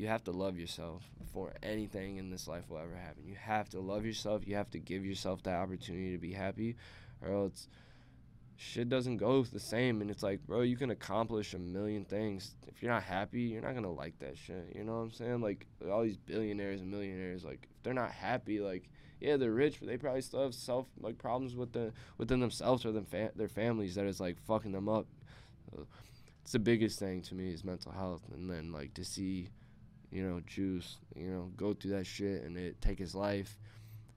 [0.00, 3.22] you have to love yourself before anything in this life will ever happen.
[3.26, 4.46] You have to love yourself.
[4.46, 6.76] You have to give yourself the opportunity to be happy,
[7.20, 7.68] or else
[8.56, 10.00] shit doesn't go the same.
[10.00, 12.54] And it's like, bro, you can accomplish a million things.
[12.66, 14.72] If you're not happy, you're not gonna like that shit.
[14.74, 15.40] You know what I'm saying?
[15.42, 18.88] Like all these billionaires and millionaires, like if they're not happy, like
[19.20, 22.86] yeah, they're rich, but they probably still have self like problems with the within themselves
[22.86, 25.06] or them fa- their families that is like fucking them up.
[26.42, 29.50] It's the biggest thing to me is mental health, and then like to see,
[30.10, 33.58] you know, Juice, you know, go through that shit and it take his life,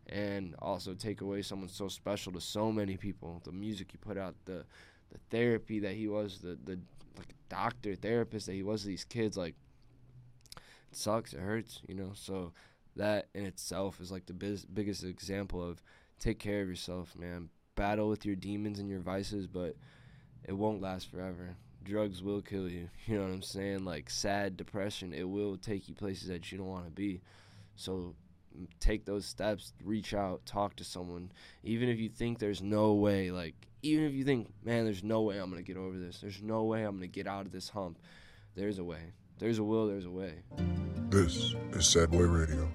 [0.08, 3.42] and also take away someone so special to so many people.
[3.46, 4.66] The music he put out, the
[5.12, 6.80] the therapy that he was, the the
[7.18, 9.56] like doctor therapist that he was to these kids, like
[10.56, 12.12] it sucks, it hurts, you know.
[12.14, 12.54] So
[12.96, 15.82] that in itself is like the biz- biggest example of
[16.20, 17.50] take care of yourself, man.
[17.76, 19.76] Battle with your demons and your vices, but
[20.46, 21.56] it won't last forever.
[21.84, 22.90] Drugs will kill you.
[23.06, 23.84] You know what I'm saying?
[23.86, 27.22] Like sad depression, it will take you places that you don't want to be.
[27.76, 28.16] So
[28.80, 31.32] take those steps, reach out, talk to someone.
[31.64, 35.22] Even if you think there's no way, like even if you think, man, there's no
[35.22, 36.20] way I'm going to get over this.
[36.20, 38.00] There's no way I'm going to get out of this hump.
[38.56, 39.12] There's a way.
[39.40, 40.36] There's a will, there's a way.
[41.10, 42.72] This is Sad Boy Radio.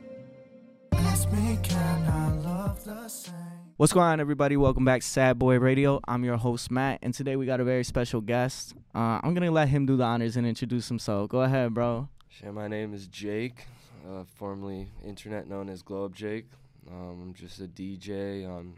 [3.78, 4.56] What's going on, everybody?
[4.56, 6.00] Welcome back to Sad Boy Radio.
[6.08, 8.74] I'm your host, Matt, and today we got a very special guest.
[8.92, 11.28] Uh, I'm going to let him do the honors and introduce himself.
[11.28, 12.08] Go ahead, bro.
[12.28, 13.68] Shit, my name is Jake,
[14.04, 16.46] uh, formerly internet known as Globe Jake.
[16.90, 18.74] Um, I'm just a DJ, um,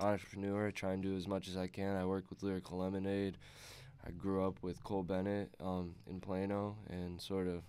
[0.00, 1.96] entrepreneur, try and do as much as I can.
[1.96, 3.38] I work with Lyrical Lemonade.
[4.06, 7.62] I grew up with Cole Bennett um, in Plano and sort of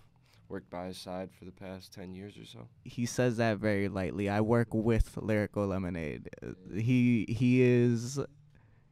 [0.48, 2.68] worked by his side for the past 10 years or so.
[2.84, 4.28] He says that very lightly.
[4.28, 6.28] I work with Lyrical Lemonade.
[6.42, 8.18] Uh, He he is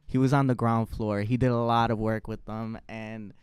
[0.07, 1.21] he was on the ground floor.
[1.21, 3.33] He did a lot of work with them and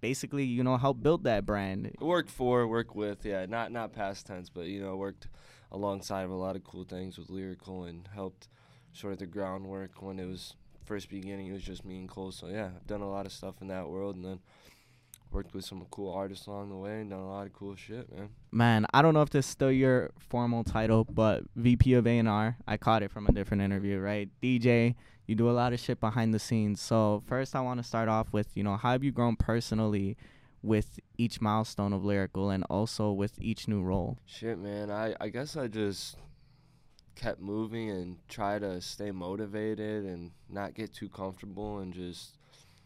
[0.00, 1.94] basically, you know, helped build that brand.
[2.00, 5.28] Worked for, worked with, yeah, not not past tense, but you know, worked
[5.72, 8.48] alongside of a lot of cool things with Lyrical and helped
[8.92, 11.46] sort of the groundwork when it was first beginning.
[11.46, 13.68] It was just me and Cole, so yeah, I've done a lot of stuff in
[13.68, 14.40] that world, and then
[15.32, 18.12] worked with some cool artists along the way and done a lot of cool shit,
[18.14, 18.28] man.
[18.50, 22.56] Man, I don't know if this is still your formal title, but VP of A&R.
[22.66, 24.28] I caught it from a different interview, right?
[24.42, 24.94] DJ,
[25.26, 26.80] you do a lot of shit behind the scenes.
[26.80, 30.16] So first, I want to start off with, you know, how have you grown personally
[30.62, 34.18] with each milestone of lyrical and also with each new role?
[34.26, 34.90] Shit, man.
[34.90, 36.16] I, I guess I just
[37.14, 42.38] kept moving and try to stay motivated and not get too comfortable and just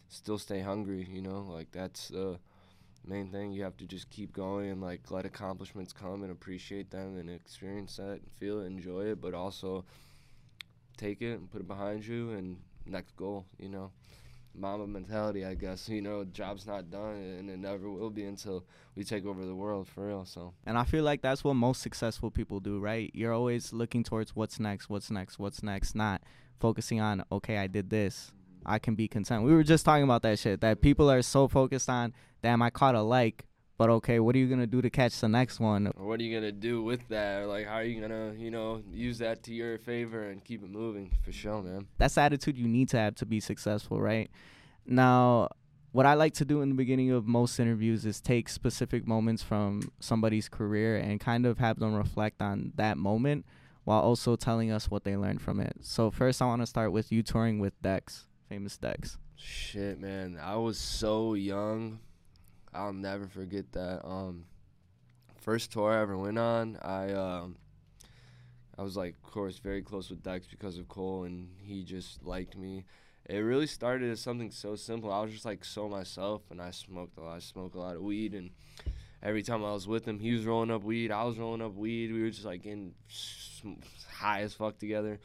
[0.08, 1.46] still stay hungry, you know?
[1.48, 2.38] Like that's the
[3.06, 3.52] main thing.
[3.52, 7.30] You have to just keep going and like let accomplishments come and appreciate them and
[7.30, 9.84] experience that and feel it, enjoy it, but also
[10.96, 13.90] take it and put it behind you and next goal, you know?
[14.56, 15.88] Mamba mentality, I guess.
[15.94, 19.54] You know, job's not done and it never will be until we take over the
[19.54, 20.24] world for real.
[20.24, 23.10] So And I feel like that's what most successful people do, right?
[23.14, 26.22] You're always looking towards what's next, what's next, what's next, not
[26.60, 28.32] focusing on, okay, I did this.
[28.66, 29.44] I can be content.
[29.44, 32.70] We were just talking about that shit that people are so focused on, damn, I
[32.70, 33.44] caught a like,
[33.76, 35.90] but okay, what are you to do to catch the next one?
[35.96, 37.42] Or what are you gonna do with that?
[37.42, 40.62] Or like, how are you gonna, you know, use that to your favor and keep
[40.62, 41.10] it moving?
[41.24, 41.88] For sure, man.
[41.98, 44.30] That's the attitude you need to have to be successful, right?
[44.86, 45.48] Now,
[45.90, 49.42] what I like to do in the beginning of most interviews is take specific moments
[49.42, 53.46] from somebody's career and kind of have them reflect on that moment
[53.84, 55.76] while also telling us what they learned from it.
[55.82, 59.18] So first I want to start with you touring with Dex, famous Dex.
[59.36, 60.38] Shit, man.
[60.40, 62.00] I was so young.
[62.72, 64.06] I'll never forget that.
[64.06, 64.46] Um,
[65.40, 67.56] first tour I ever went on, I um,
[68.76, 72.24] I was like, of course, very close with Dex because of Cole, and he just
[72.24, 72.84] liked me.
[73.26, 75.12] It really started as something so simple.
[75.12, 77.36] I was just like so myself, and I smoked a lot.
[77.36, 78.50] I smoked a lot of weed, and
[79.22, 81.10] every time I was with him, he was rolling up weed.
[81.10, 82.12] I was rolling up weed.
[82.12, 82.94] We were just like getting
[84.10, 85.20] high as fuck together.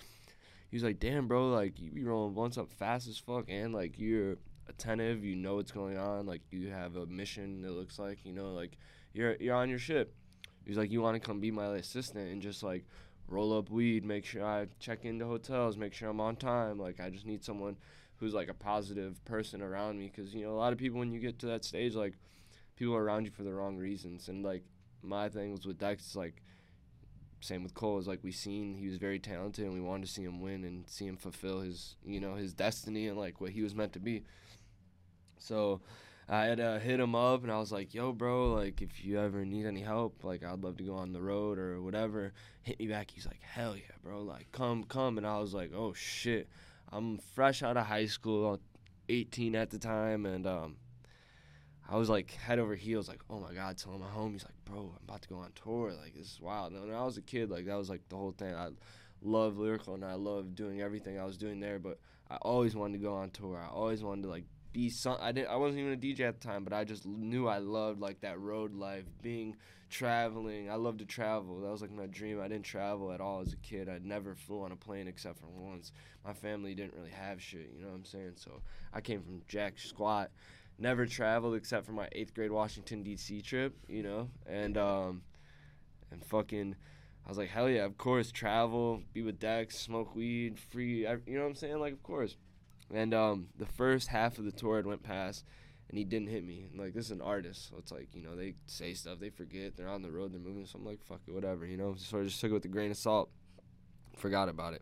[0.70, 3.74] He was like, "Damn, bro, like you be rolling blunts up fast as fuck, and
[3.74, 4.38] like you're
[4.68, 5.24] attentive.
[5.24, 6.26] You know what's going on.
[6.26, 7.64] Like you have a mission.
[7.66, 8.78] It looks like you know, like
[9.14, 10.14] you're you're on your shit."
[10.66, 12.86] He's like, "You want to come be my assistant and just like
[13.30, 16.80] roll up weed, make sure I check into hotels, make sure I'm on time.
[16.80, 17.78] Like I just need someone
[18.18, 21.12] who's like a positive person around me because you know a lot of people when
[21.12, 22.14] you get to that stage, like
[22.76, 24.28] people are around you for the wrong reasons.
[24.30, 24.64] And like
[25.02, 26.42] my thing was with Dex, like
[27.42, 30.12] same with Cole is like we seen he was very talented and we wanted to
[30.12, 33.52] see him win and see him fulfill his you know his destiny and like what
[33.52, 34.24] he was meant to be.
[35.38, 35.82] So
[36.28, 39.20] I had uh, hit him up and I was like, "Yo, bro, like if you
[39.20, 42.80] ever need any help, like I'd love to go on the road or whatever." Hit
[42.80, 43.10] me back.
[43.12, 44.22] He's like, "Hell yeah, bro!
[44.22, 46.48] Like come, come." And I was like, "Oh shit,
[46.92, 48.60] I'm fresh out of high school,
[49.08, 50.76] 18 at the time, and um,
[51.92, 54.94] I was like head over heels, like, oh my god, telling my homies, like, bro,
[54.96, 56.72] I'm about to go on tour, like this is wild.
[56.74, 58.54] And when I was a kid, like that was like the whole thing.
[58.54, 58.70] I
[59.22, 62.00] love lyrical and I love doing everything I was doing there, but
[62.30, 63.60] I always wanted to go on tour.
[63.60, 65.18] I always wanted to like be some.
[65.20, 65.50] I didn't.
[65.50, 68.22] I wasn't even a DJ at the time, but I just knew I loved like
[68.22, 69.58] that road life, being
[69.90, 70.70] traveling.
[70.70, 71.60] I loved to travel.
[71.62, 72.40] That was like my dream.
[72.40, 73.90] I didn't travel at all as a kid.
[73.90, 75.92] I never flew on a plane except for once.
[76.24, 77.72] My family didn't really have shit.
[77.76, 78.34] You know what I'm saying?
[78.36, 78.62] So
[78.94, 80.30] I came from jack squat.
[80.80, 83.42] Never traveled except for my eighth grade Washington D.C.
[83.42, 83.76] trip.
[83.88, 85.22] You know, and um,
[86.12, 86.76] and fucking.
[87.26, 91.38] I was like, hell yeah, of course, travel, be with Dex, smoke weed, free, you
[91.38, 91.80] know what I'm saying?
[91.80, 92.38] Like, of course.
[92.92, 95.46] And um, the first half of the tour had went past,
[95.90, 96.70] and he didn't hit me.
[96.72, 99.30] And, like this is an artist, so it's like you know they say stuff, they
[99.30, 100.66] forget, they're on the road, they're moving.
[100.66, 101.96] So I'm like, fuck it, whatever, you know.
[101.98, 103.30] So I just took it with a grain of salt,
[104.16, 104.82] forgot about it.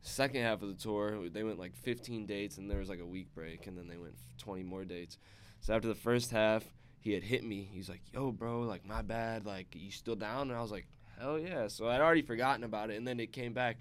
[0.00, 3.06] Second half of the tour, they went like 15 dates, and there was like a
[3.06, 5.18] week break, and then they went 20 more dates.
[5.60, 6.64] So after the first half,
[7.00, 7.68] he had hit me.
[7.72, 9.44] He's like, "Yo, bro, like my bad.
[9.44, 10.86] Like, you still down?" And I was like,
[11.18, 13.78] "Hell yeah!" So I'd already forgotten about it, and then it came back.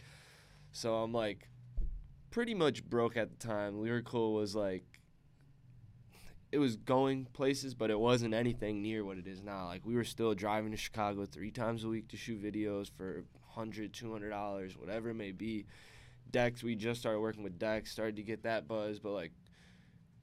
[0.71, 1.49] So I'm like,
[2.29, 3.81] pretty much broke at the time.
[3.81, 4.83] Lyrical was like
[6.51, 9.65] it was going places, but it wasn't anything near what it is now.
[9.65, 13.25] Like we were still driving to Chicago three times a week to shoot videos for
[13.55, 15.65] 100 200 dollars, whatever it may be.
[16.31, 19.31] Dex, we just started working with Dex, started to get that buzz, but like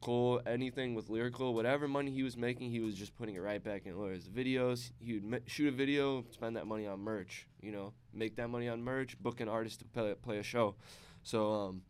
[0.00, 3.62] Cole, anything with lyrical, whatever money he was making, he was just putting it right
[3.62, 4.28] back in Lawyers.
[4.28, 8.48] Videos, he would shoot a video, spend that money on merch, you know, make that
[8.48, 10.74] money on merch, book an artist to play, play a show.
[11.22, 11.82] So um,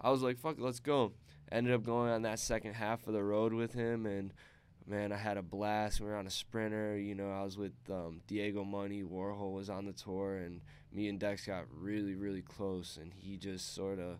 [0.00, 1.12] I was like, fuck let's go.
[1.50, 4.32] Ended up going on that second half of the road with him, and
[4.90, 6.00] man, I had a blast.
[6.00, 6.98] We were on a sprinter.
[6.98, 9.02] You know, I was with um, Diego Money.
[9.02, 10.60] Warhol was on the tour, and
[10.92, 12.98] me and Dex got really, really close.
[13.00, 14.18] And he just sort of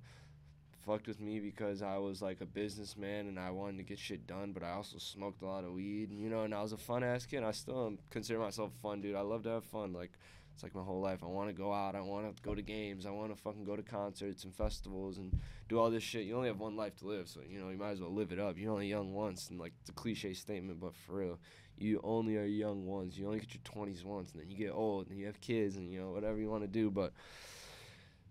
[0.86, 4.26] fucked with me because I was like a businessman and I wanted to get shit
[4.26, 6.12] done, but I also smoked a lot of weed.
[6.12, 7.42] You know, and I was a fun ass kid.
[7.42, 9.16] I still consider myself fun, dude.
[9.16, 9.92] I love to have fun.
[9.92, 10.12] Like
[10.60, 11.20] it's like my whole life.
[11.22, 11.94] I want to go out.
[11.94, 13.06] I want to go to games.
[13.06, 15.40] I want to fucking go to concerts and festivals and
[15.70, 16.26] do all this shit.
[16.26, 18.30] You only have one life to live, so you know you might as well live
[18.30, 18.58] it up.
[18.58, 21.38] You're only young once, and like it's a cliche statement, but for real,
[21.78, 23.16] you only are young once.
[23.16, 25.76] You only get your 20s once, and then you get old and you have kids
[25.76, 26.90] and you know whatever you want to do.
[26.90, 27.14] But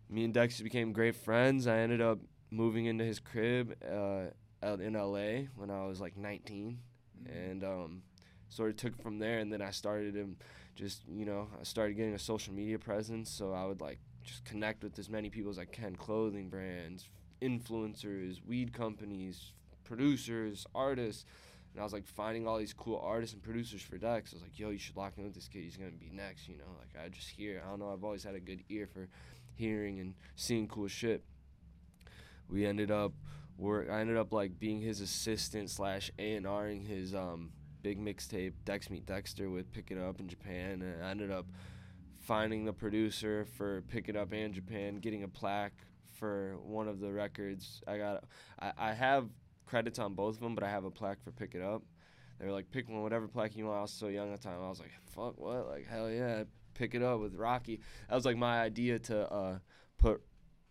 [0.08, 1.66] me and Dexter became great friends.
[1.66, 2.20] I ended up
[2.52, 4.26] moving into his crib uh,
[4.62, 6.78] out in LA when I was like 19,
[7.24, 7.36] mm-hmm.
[7.36, 8.04] and um,
[8.50, 9.40] sort of took from there.
[9.40, 10.38] And then I started him
[10.80, 14.46] just you know I started getting a social media presence, so I would like just
[14.46, 17.10] connect with as many people as I can, clothing brands,
[17.42, 19.52] influencers, weed companies,
[19.84, 21.26] producers, artists.
[21.74, 24.32] And I was like finding all these cool artists and producers for Dex.
[24.34, 25.64] I was like, yo, you should lock in with this kid.
[25.64, 26.72] He's gonna be next, you know.
[26.80, 27.62] Like I just hear.
[27.66, 27.92] I don't know.
[27.92, 29.10] I've always had a good ear for
[29.54, 31.24] hearing and seeing cool shit.
[32.50, 33.12] We ended up
[33.58, 33.90] work.
[33.92, 38.54] I ended up like being his assistant slash A and Ring his um big mixtape
[38.66, 41.48] Dex Meet Dexter with Pick It Up in Japan, and I ended up
[42.18, 45.86] finding the producer for Pick It Up and Japan, getting a plaque
[46.18, 47.82] for one of the records.
[47.88, 48.24] I got,
[48.60, 49.30] I, I have
[49.66, 51.84] credits on both of them, but I have a plaque for Pick It Up.
[52.40, 53.80] They were like, pick one, whatever plaque you want.
[53.80, 54.62] I was so young at the time.
[54.62, 55.68] I was like, fuck, what?
[55.68, 56.44] Like, hell yeah,
[56.74, 57.82] pick it up with Rocky.
[58.08, 59.60] That was like my idea to uh,
[59.98, 60.22] put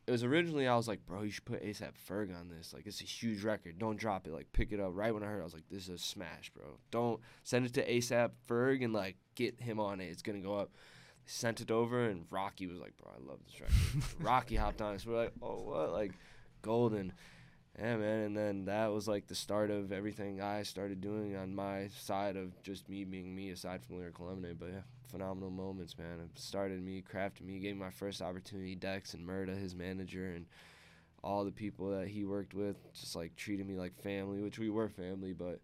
[0.09, 2.73] it was originally I was like, bro, you should put ASAP Ferg on this.
[2.73, 3.79] Like, it's a huge record.
[3.79, 4.33] Don't drop it.
[4.33, 4.93] Like, pick it up.
[4.95, 6.65] Right when I heard, it, I was like, this is a smash, bro.
[6.91, 10.07] Don't send it to ASAP Ferg and like get him on it.
[10.07, 10.71] It's gonna go up.
[11.27, 14.21] Sent it over and Rocky was like, bro, I love this record.
[14.25, 15.03] Rocky hopped on it.
[15.03, 15.93] So we're like, oh what?
[15.93, 16.13] Like,
[16.63, 17.13] golden.
[17.79, 18.25] Yeah, man.
[18.25, 22.37] And then that was like the start of everything I started doing on my side
[22.37, 24.59] of just me being me, aside from lyrical lemonade.
[24.59, 26.21] But yeah phenomenal moments, man.
[26.21, 28.75] It started me, crafted me, gave me my first opportunity.
[28.75, 30.47] Dex and Murda, his manager, and
[31.25, 34.71] all the people that he worked with, just like treated me like family, which we
[34.71, 35.61] were family, but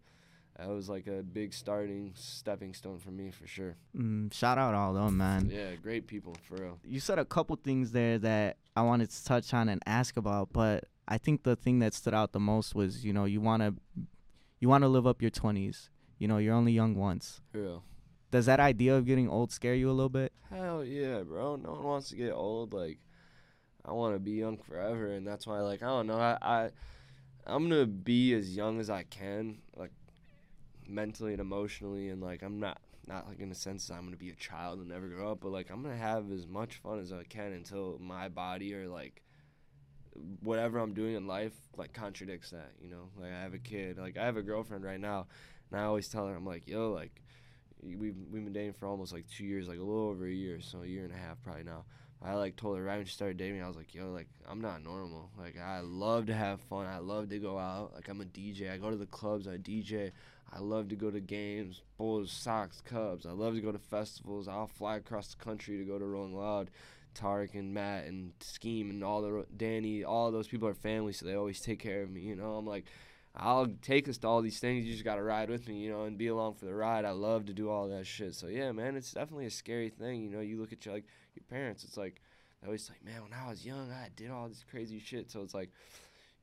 [0.57, 3.75] that was like a big starting stepping stone for me for sure.
[3.95, 5.49] Mm, shout out all them, man.
[5.51, 6.79] Yeah, great people for real.
[6.83, 10.49] You said a couple things there that I wanted to touch on and ask about,
[10.51, 13.61] but I think the thing that stood out the most was, you know, you want
[13.61, 13.75] to
[14.59, 15.89] you want to live up your 20s.
[16.17, 17.41] You know, you're only young once.
[17.53, 17.77] Yeah
[18.35, 20.33] does that idea of getting old scare you a little bit?
[20.49, 21.55] Hell yeah, bro.
[21.55, 22.73] No one wants to get old.
[22.73, 22.99] Like,
[23.85, 26.19] I want to be young forever, and that's why, like, I don't know.
[26.19, 26.69] I, I
[27.47, 29.91] I'm gonna be as young as I can, like,
[30.85, 34.17] mentally and emotionally, and like, I'm not not like in the sense that I'm gonna
[34.17, 36.99] be a child and never grow up, but like, I'm gonna have as much fun
[36.99, 39.21] as I can until my body or like
[40.41, 42.71] whatever I'm doing in life like contradicts that.
[42.81, 45.27] You know, like I have a kid, like I have a girlfriend right now,
[45.71, 47.21] and I always tell her, I'm like, yo, like
[47.81, 50.59] we've we've been dating for almost like two years, like a little over a year,
[50.61, 51.85] so a year and a half probably now.
[52.23, 54.61] I like told her right when she started dating, I was like, yo, like I'm
[54.61, 55.29] not normal.
[55.37, 56.87] Like I love to have fun.
[56.87, 57.91] I love to go out.
[57.93, 58.71] Like I'm a DJ.
[58.71, 59.47] I go to the clubs.
[59.47, 60.11] I DJ.
[60.51, 63.25] I love to go to games, Bulls, Sox, Cubs.
[63.25, 64.47] I love to go to festivals.
[64.47, 66.71] I'll fly across the country to go to Rolling Loud.
[67.15, 71.25] Tariq and Matt and Scheme and all the Danny, all those people are family, so
[71.25, 72.21] they always take care of me.
[72.21, 72.85] You know, I'm like,
[73.35, 74.85] I'll take us to all these things.
[74.85, 77.05] You just gotta ride with me, you know, and be along for the ride.
[77.05, 78.35] I love to do all that shit.
[78.35, 80.23] So yeah, man, it's definitely a scary thing.
[80.23, 81.05] You know, you look at your like
[81.35, 81.83] your parents.
[81.83, 82.21] It's like
[82.61, 85.31] they always like, man, when I was young, I did all this crazy shit.
[85.31, 85.71] So it's like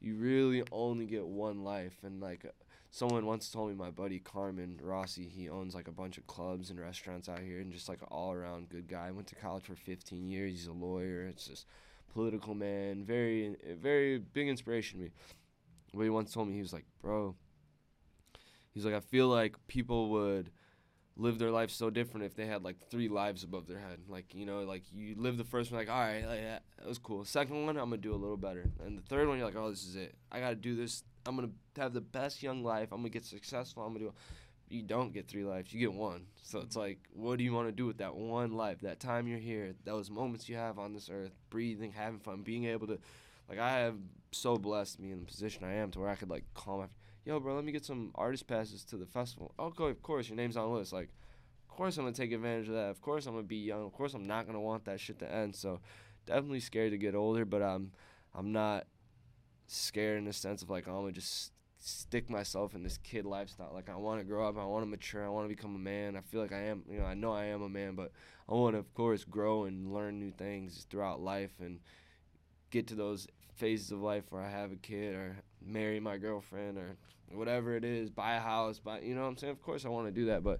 [0.00, 2.44] you really only get one life, and like
[2.92, 6.68] someone once told me my buddy Carmen Rossi, he owns like a bunch of clubs
[6.68, 9.10] and restaurants out here and just like an all around good guy.
[9.10, 10.52] Went to college for 15 years.
[10.52, 11.22] He's a lawyer.
[11.22, 11.66] It's just
[12.12, 13.02] political man.
[13.02, 15.10] Very, very big inspiration to me.
[15.94, 17.34] But he once told me, he was like, bro,
[18.72, 20.50] he's like, I feel like people would
[21.16, 24.00] live their life so different if they had like three lives above their head.
[24.08, 26.98] Like, you know, like you live the first one, like, all right, like, that was
[26.98, 27.24] cool.
[27.24, 28.70] Second one, I'm to do a little better.
[28.84, 30.14] And the third one, you're like, oh, this is it.
[30.30, 32.88] I got to do this I'm gonna have the best young life.
[32.92, 33.82] I'm gonna get successful.
[33.82, 34.12] I'm gonna do.
[34.68, 35.72] You don't get three lives.
[35.72, 36.26] You get one.
[36.42, 38.80] So it's like, what do you want to do with that one life?
[38.80, 42.64] That time you're here, those moments you have on this earth, breathing, having fun, being
[42.64, 42.98] able to,
[43.50, 43.96] like, I have
[44.30, 46.86] so blessed me in the position I am to where I could like call my,
[47.24, 49.52] yo, bro, let me get some artist passes to the festival.
[49.58, 50.92] Okay, of course, your name's on the list.
[50.92, 51.10] Like,
[51.68, 52.90] of course I'm gonna take advantage of that.
[52.90, 53.84] Of course I'm gonna be young.
[53.84, 55.54] Of course I'm not gonna want that shit to end.
[55.54, 55.80] So,
[56.26, 57.92] definitely scared to get older, but I'm,
[58.34, 58.86] I'm not
[59.66, 63.72] scared in the sense of like I'm gonna just stick myself in this kid lifestyle.
[63.72, 65.78] Like I want to grow up, I want to mature, I want to become a
[65.78, 66.16] man.
[66.16, 68.12] I feel like I am, you know, I know I am a man, but
[68.48, 71.80] I want to of course grow and learn new things throughout life and
[72.70, 73.26] get to those
[73.62, 76.96] phases of life where I have a kid or marry my girlfriend or
[77.32, 79.52] whatever it is, buy a house, buy, you know what I'm saying?
[79.52, 80.58] Of course I want to do that, but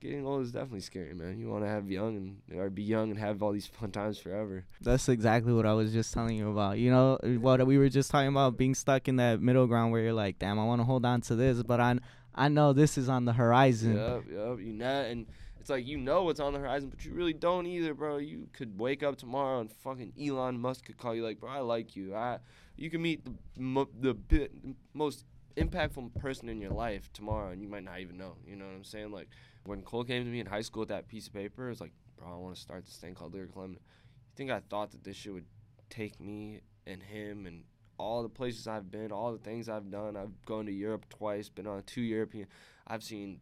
[0.00, 1.38] getting old is definitely scary, man.
[1.38, 2.14] You want to have young
[2.50, 4.66] and or be young and have all these fun times forever.
[4.82, 6.76] That's exactly what I was just telling you about.
[6.76, 10.02] You know what we were just talking about being stuck in that middle ground where
[10.02, 11.98] you're like, damn, I want to hold on to this, but I
[12.34, 13.96] I know this is on the horizon.
[13.96, 14.58] Yep, yep.
[14.60, 15.26] You know, and
[15.62, 18.16] it's like you know what's on the horizon, but you really don't either, bro.
[18.16, 21.60] You could wake up tomorrow and fucking Elon Musk could call you like, bro, I
[21.60, 22.16] like you.
[22.16, 22.38] I
[22.76, 24.50] you can meet the the
[24.92, 25.24] most
[25.56, 28.34] impactful person in your life tomorrow, and you might not even know.
[28.44, 29.12] You know what I'm saying?
[29.12, 29.28] Like
[29.64, 31.80] when Cole came to me in high school with that piece of paper, it was
[31.80, 33.82] like, bro, I want to start this thing called Lyrical Lemonade.
[33.84, 35.46] You think I thought that this shit would
[35.90, 37.62] take me and him and
[37.98, 40.16] all the places I've been, all the things I've done.
[40.16, 42.48] I've gone to Europe twice, been on two European.
[42.84, 43.38] I've seen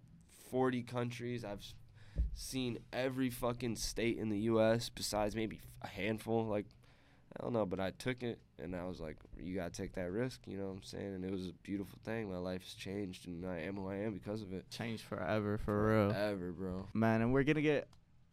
[0.51, 1.47] 40 countries.
[1.47, 1.65] I've
[2.35, 4.89] seen every fucking state in the U.S.
[4.89, 6.47] besides maybe a handful.
[6.47, 6.67] Like
[7.39, 10.11] I don't know, but I took it and I was like, you gotta take that
[10.11, 11.15] risk, you know what I'm saying?
[11.15, 12.31] And it was a beautiful thing.
[12.31, 14.69] My life's changed and I am who I am because of it.
[14.71, 16.11] Changed forever, for real.
[16.11, 16.89] Forever, bro.
[16.93, 17.89] Man, and we're gonna get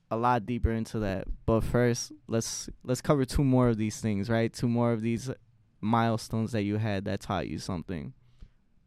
[0.10, 1.28] a lot deeper into that.
[1.46, 4.52] But first, let's let's cover two more of these things, right?
[4.52, 5.30] Two more of these
[5.80, 8.14] milestones that you had that taught you something.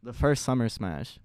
[0.03, 1.19] The first Summer Smash.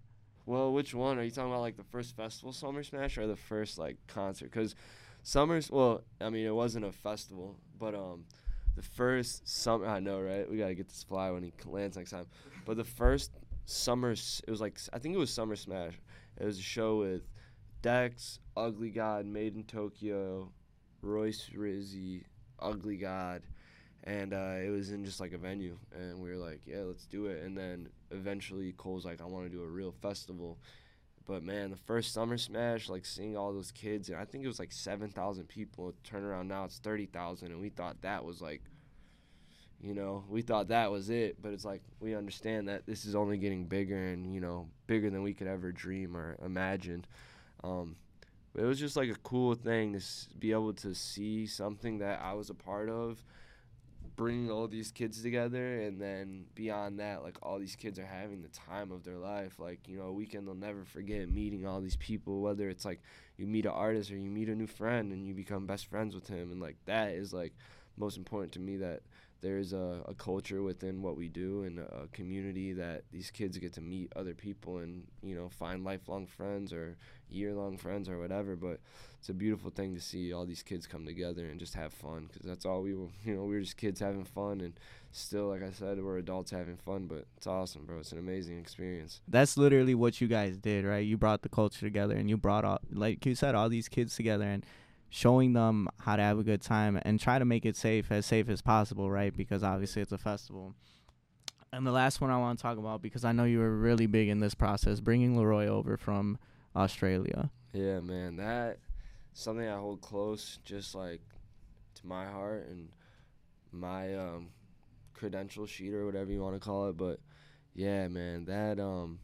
[0.47, 1.61] Well, which one are you talking about?
[1.61, 4.51] Like the first festival Summer Smash or the first like concert?
[4.51, 4.75] Because
[5.27, 8.25] Summers, well, I mean, it wasn't a festival, but um,
[8.77, 9.87] the first summer.
[9.87, 10.49] I know, right?
[10.49, 12.27] We gotta get this fly when he lands next time.
[12.65, 13.33] But the first
[13.65, 15.95] summer, it was like I think it was Summer Smash.
[16.39, 17.23] It was a show with
[17.83, 20.53] Dex, Ugly God, Made in Tokyo,
[21.03, 22.23] Royce Rizzy,
[22.61, 23.43] Ugly God,
[24.07, 25.77] and uh, it was in just like a venue.
[25.93, 27.43] And we were like, yeah, let's do it.
[27.43, 30.59] And then eventually Cole's like, I want to do a real festival.
[31.27, 34.47] But man, the first Summer Smash, like seeing all those kids, and I think it
[34.47, 35.93] was like 7,000 people.
[36.05, 37.51] Turn around now, it's 30,000.
[37.51, 38.63] And we thought that was like,
[39.83, 41.43] you know, we thought that was it.
[41.43, 45.11] But it's like, we understand that this is only getting bigger and, you know, bigger
[45.11, 47.05] than we could ever dream or imagine.
[47.65, 47.97] Um,
[48.55, 50.01] but it was just like a cool thing to
[50.39, 53.25] be able to see something that I was a part of
[54.17, 58.43] bringing all these kids together and then beyond that like all these kids are having
[58.43, 59.59] the time of their life.
[59.59, 63.01] Like you know a weekend they'll never forget meeting all these people whether it's like
[63.37, 66.15] you meet an artist or you meet a new friend and you become best friends
[66.15, 67.53] with him and like that is like
[67.97, 69.03] most important to me that
[69.41, 73.73] there's a, a culture within what we do and a community that these kids get
[73.75, 76.97] to meet other people and you know find lifelong friends or
[77.29, 78.57] year long friends or whatever.
[78.57, 78.81] But
[79.27, 82.29] it's a beautiful thing to see all these kids come together and just have fun
[82.29, 84.79] because that's all we were you know we were just kids having fun and
[85.11, 87.99] still like i said we're adults having fun but it's awesome bro.
[87.99, 89.21] It's an amazing experience.
[89.27, 91.05] That's literally what you guys did right?
[91.05, 94.15] You brought the culture together and you brought all like you said all these kids
[94.15, 94.65] together and
[95.11, 98.27] showing them how to have a good time and try to make it safe as
[98.27, 99.37] safe as possible right?
[99.37, 100.75] Because obviously it's a festival.
[101.73, 104.07] And the last one i want to talk about because i know you were really
[104.07, 106.39] big in this process bringing LAROI over from
[106.75, 107.51] australia.
[107.73, 108.79] Yeah man that
[109.35, 111.21] something i hold close just like
[111.97, 112.89] to my heart and
[113.73, 114.49] my um
[115.13, 117.19] credential sheet or whatever you want to call it but
[117.75, 119.19] yeah man that um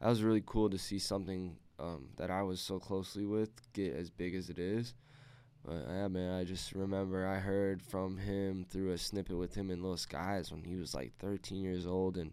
[0.00, 3.94] that was really cool to see something um, that I was so closely with get
[3.94, 4.94] as big as it is.
[5.64, 9.70] But yeah, man, I just remember I heard from him through a snippet with him
[9.70, 12.32] in Lil Skies when he was like 13 years old, and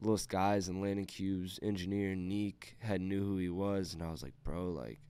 [0.00, 4.22] Lil Skies and Landon Cube's engineer Neek had knew who he was, and I was
[4.22, 5.00] like, bro, like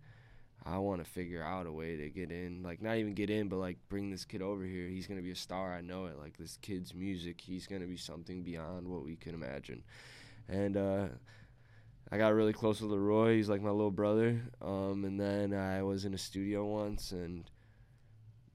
[0.64, 3.48] I want to figure out a way to get in, like not even get in,
[3.48, 4.88] but like bring this kid over here.
[4.88, 5.72] He's gonna be a star.
[5.72, 6.18] I know it.
[6.18, 9.84] Like this kid's music, he's gonna be something beyond what we can imagine.
[10.48, 11.06] And uh,
[12.10, 13.36] I got really close with LAROI.
[13.36, 14.42] He's like my little brother.
[14.62, 17.50] Um, and then I was in a studio once, and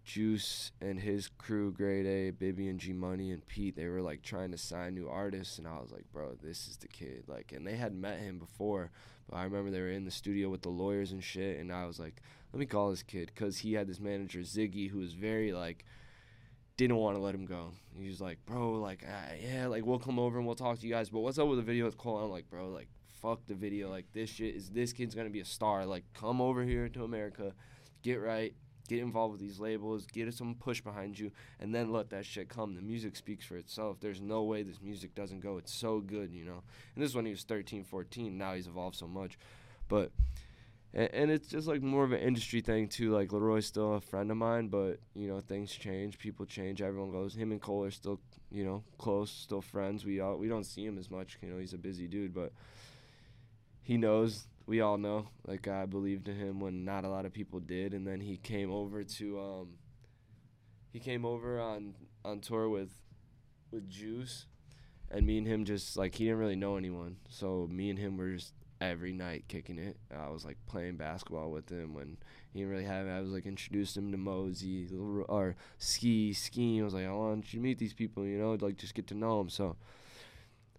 [0.03, 4.21] Juice and his crew, Grade A, Bibby and G Money and Pete, they were like
[4.21, 7.25] trying to sign new artists, and I was like, bro, this is the kid.
[7.27, 8.89] Like, and they had met him before,
[9.29, 11.85] but I remember they were in the studio with the lawyers and shit, and I
[11.85, 12.21] was like,
[12.53, 15.85] let me call this kid, cause he had this manager Ziggy who was very like
[16.77, 17.71] didn't want to let him go.
[17.95, 20.87] He was like, bro, like, uh, yeah, like we'll come over and we'll talk to
[20.87, 21.09] you guys.
[21.09, 22.17] But what's up with the video with Cole?
[22.17, 22.87] I'm like, bro, like,
[23.21, 23.89] fuck the video.
[23.89, 25.85] Like, this shit is this kid's gonna be a star.
[25.85, 27.53] Like, come over here to America,
[28.01, 28.53] get right,
[28.87, 32.49] get involved with these labels, get some push behind you, and then let that shit
[32.49, 32.75] come.
[32.75, 33.97] The music speaks for itself.
[33.99, 35.57] There's no way this music doesn't go.
[35.57, 36.63] It's so good, you know.
[36.95, 38.37] And this is when he was 13, 14.
[38.37, 39.37] Now he's evolved so much,
[39.87, 40.11] but
[40.93, 43.11] and, and it's just like more of an industry thing too.
[43.11, 47.11] Like LAROI's still a friend of mine, but you know things change, people change, everyone
[47.11, 47.35] goes.
[47.35, 48.19] Him and Cole are still
[48.51, 50.05] you know close, still friends.
[50.05, 51.37] We all we don't see him as much.
[51.41, 52.51] You know he's a busy dude, but
[53.81, 54.47] he knows.
[54.65, 55.27] We all know.
[55.45, 58.37] Like I believed in him when not a lot of people did, and then he
[58.37, 59.67] came over to um.
[60.91, 62.91] He came over on on tour with
[63.71, 64.45] with Juice,
[65.09, 68.17] and me and him just like he didn't really know anyone, so me and him
[68.17, 69.97] were just every night kicking it.
[70.15, 72.17] I was like playing basketball with him when
[72.51, 73.07] he didn't really have.
[73.07, 74.89] I was like introduced him to Mosey
[75.29, 76.81] or ski skiing.
[76.81, 79.07] I was like, I want you to meet these people, you know, like just get
[79.07, 79.49] to know them.
[79.49, 79.77] So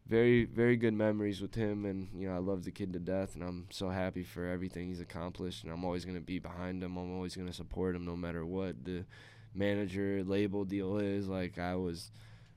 [0.07, 3.35] very very good memories with him, and you know I love the kid to death,
[3.35, 6.97] and I'm so happy for everything he's accomplished, and I'm always gonna be behind him.
[6.97, 9.05] I'm always gonna support him no matter what the
[9.55, 11.29] manager label deal is.
[11.29, 12.11] Like I was.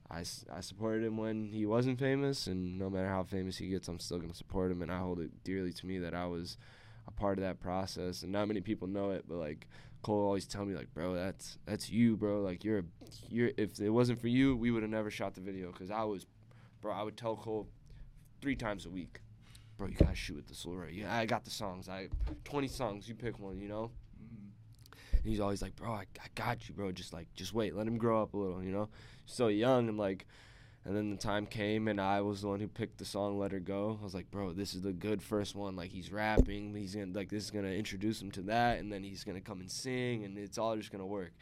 [0.08, 0.20] I,
[0.54, 4.00] I supported him when he wasn't famous, and no matter how famous he gets, I'm
[4.00, 4.84] still gonna support him.
[4.84, 6.58] And I hold it dearly to me that I was
[7.08, 8.22] a part of that process.
[8.22, 9.68] And not many people know it, but like
[10.04, 12.42] Cole always tell me, like, bro, that's that's you, bro.
[12.42, 12.84] Like you're
[13.30, 13.52] you're.
[13.58, 15.72] If it wasn't for you, we would have never shot the video.
[15.72, 16.28] Cause I was,
[16.86, 16.94] bro.
[16.94, 17.68] I would tell Cole
[18.42, 19.20] three times a week,
[19.76, 19.88] bro.
[19.88, 21.00] You gotta shoot with the Slurry.
[21.00, 21.90] Yeah, I got the songs.
[21.90, 22.10] I
[22.44, 23.10] 20 songs.
[23.10, 23.60] You pick one.
[23.60, 23.92] You know.
[24.24, 25.18] Mm-hmm.
[25.18, 26.92] And he's always like, bro, I, I got you, bro.
[26.92, 28.90] Just like, just wait, let him grow up a little, you know.
[29.26, 30.28] So young and like,
[30.86, 33.52] and then the time came and I was the one who picked the song "Let
[33.52, 35.76] Her Go." I was like, bro, this is the good first one.
[35.76, 39.02] Like he's rapping, he's gonna like this is gonna introduce him to that, and then
[39.04, 41.34] he's gonna come and sing, and it's all just gonna work.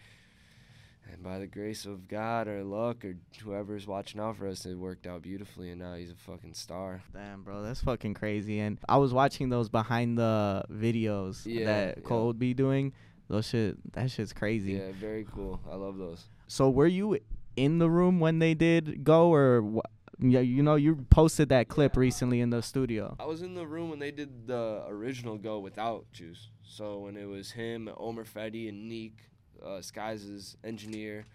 [1.12, 4.76] And by the grace of God or luck or whoever's watching out for us, it
[4.76, 7.02] worked out beautifully, and now he's a fucking star.
[7.14, 8.60] Damn, bro, that's fucking crazy.
[8.60, 12.04] And I was watching those behind the videos Yeah, that yeah.
[12.04, 12.94] Cole would be doing.
[13.28, 14.74] Those shit, that shit's crazy.
[14.74, 15.60] Yeah, very cool.
[15.72, 16.26] I love those.
[16.48, 17.20] So were you
[17.56, 19.82] in the room when they did go, or
[20.20, 23.16] yeah, you know, you posted that clip recently in the studio.
[23.20, 26.50] I was in the room when they did the original go without Juice.
[26.64, 29.20] So when it was him, Omer Fedi, and Neek,
[29.66, 31.26] uh, Skies' engineer,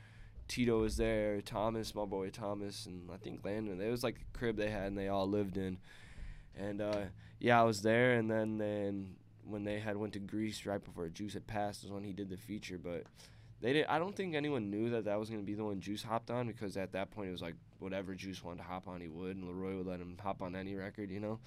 [0.48, 3.80] Tito was there, Thomas, my boy Thomas, and I think Landon.
[3.80, 5.78] It was like a crib they had and they all lived in.
[6.56, 7.02] And uh,
[7.38, 8.14] yeah, I was there.
[8.14, 11.92] And then then when they had went to Greece right before Juice had passed was
[11.92, 12.78] when he did the feature.
[12.82, 13.04] But
[13.60, 13.86] they did.
[13.86, 16.46] I don't think anyone knew that that was gonna be the one Juice hopped on
[16.46, 19.36] because at that point it was like whatever Juice wanted to hop on, he would,
[19.36, 21.38] and LAROI would let him hop on any record, you know.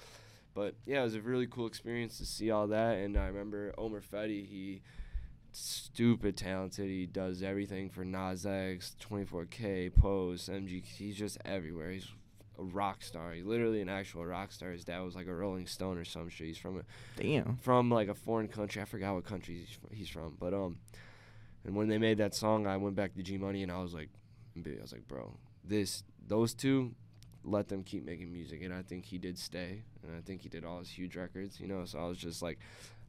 [0.54, 2.98] But yeah, it was a really cool experience to see all that.
[2.98, 4.82] And I remember Omer Fedi, he
[5.52, 6.88] stupid talented.
[6.88, 10.84] He does everything for Nas X, 24K, Pose, MG.
[10.84, 11.92] He's just everywhere.
[11.92, 12.08] He's
[12.60, 13.34] a rock star.
[13.34, 14.72] He's literally an actual rock star.
[14.72, 16.48] His dad was like a Rolling Stone or some shit.
[16.48, 16.84] He's from a
[17.22, 17.58] Damn.
[17.58, 18.82] from like a foreign country.
[18.82, 20.78] I forgot what country he's he's from, but um,
[21.66, 23.94] and when they made that song, I went back to G Money and I was
[23.94, 24.10] like,
[24.58, 26.94] I was like, bro, this those two,
[27.44, 30.50] let them keep making music, and I think he did stay, and I think he
[30.50, 31.86] did all his huge records, you know.
[31.86, 32.60] So I was just like,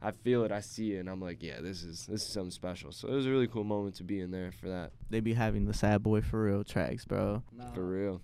[0.01, 2.51] I feel it, I see it, and I'm like, yeah, this is this is something
[2.51, 2.91] special.
[2.91, 5.33] So it was a really cool moment to be in there for that, They be
[5.33, 7.43] having the sad boy for real tracks, bro.
[7.73, 8.21] for real.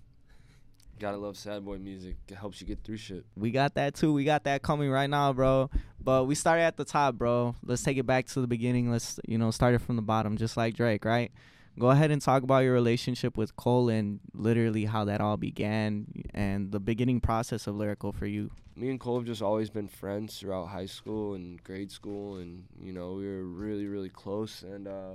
[0.99, 2.17] Gotta love sad boy music.
[2.27, 3.25] It helps you get through shit.
[3.37, 4.11] We got that too.
[4.11, 5.69] We got that coming right now, bro.
[6.01, 7.55] But we started at the top, bro.
[7.63, 8.91] Let's take it back to the beginning.
[8.91, 11.31] Let's, you know, start it from the bottom, just like Drake, right?
[11.79, 16.07] Go ahead and talk about your relationship with Cole and literally how that all began
[16.33, 18.51] and the beginning process of lyrical for you.
[18.75, 22.65] me and Cole have just always been friends throughout high school and grade school, and
[22.81, 24.61] you know we were really really close.
[24.63, 25.13] And uh,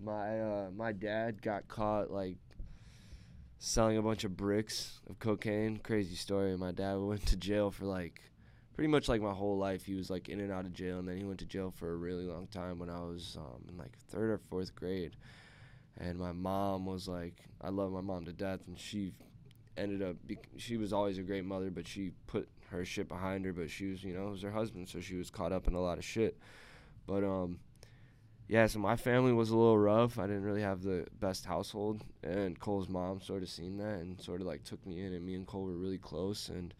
[0.00, 2.36] my uh, my dad got caught like
[3.58, 5.78] selling a bunch of bricks of cocaine.
[5.78, 6.56] Crazy story.
[6.56, 8.20] My dad went to jail for like
[8.74, 9.84] pretty much like my whole life.
[9.84, 11.92] He was like in and out of jail, and then he went to jail for
[11.92, 15.16] a really long time when I was um, in like third or fourth grade.
[15.98, 19.12] And my mom was like, I love my mom to death, and she
[19.76, 20.16] ended up.
[20.56, 23.52] She was always a great mother, but she put her shit behind her.
[23.52, 25.74] But she was, you know, it was her husband, so she was caught up in
[25.74, 26.36] a lot of shit.
[27.06, 27.60] But um,
[28.48, 30.18] yeah, so my family was a little rough.
[30.18, 34.20] I didn't really have the best household, and Cole's mom sort of seen that and
[34.20, 36.74] sort of like took me in, and me and Cole were really close, and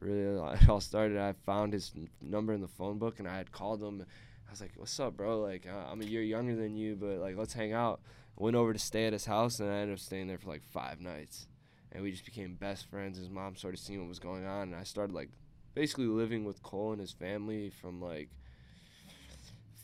[0.00, 0.20] really
[0.60, 1.18] it all started.
[1.18, 4.04] I found his number in the phone book, and I had called him.
[4.48, 5.40] I was like, "What's up, bro?
[5.40, 8.00] Like, uh, I'm a year younger than you, but like, let's hang out."
[8.36, 10.62] Went over to stay at his house, and I ended up staying there for like
[10.62, 11.48] five nights,
[11.92, 13.18] and we just became best friends.
[13.18, 15.30] His mom started seeing what was going on, and I started like
[15.74, 18.30] basically living with Cole and his family from like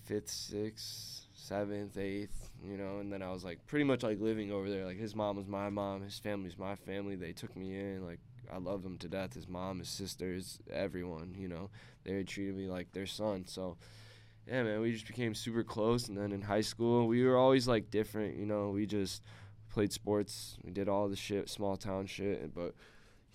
[0.04, 4.50] fifth, sixth, seventh, eighth, you know, and then I was like pretty much like living
[4.52, 4.84] over there.
[4.84, 7.16] Like his mom was my mom, his family's my family.
[7.16, 8.20] They took me in, like
[8.52, 9.34] I love them to death.
[9.34, 11.70] His mom, his sisters, everyone, you know,
[12.04, 13.44] they treated me like their son.
[13.46, 13.76] So
[14.46, 16.08] yeah, man, we just became super close.
[16.08, 18.70] And then in high school, we were always like different, you know.
[18.70, 19.22] We just
[19.70, 22.74] played sports, we did all the shit, small town shit, but.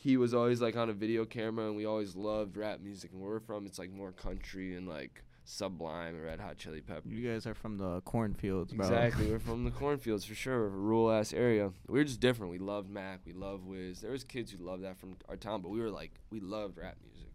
[0.02, 3.12] He was always like on a video camera, and we always loved rap music.
[3.12, 6.80] And where we're from, it's like more country and like Sublime and Red Hot Chili
[6.80, 7.12] Peppers.
[7.12, 8.86] You guys are from the cornfields, bro.
[8.86, 9.32] Exactly.
[9.32, 11.72] We're from the cornfields for sure, We're a rural ass area.
[11.88, 12.52] We were just different.
[12.52, 13.22] We loved Mac.
[13.26, 14.00] We loved Wiz.
[14.00, 16.78] There was kids who loved that from our town, but we were like, we loved
[16.78, 17.32] rap music.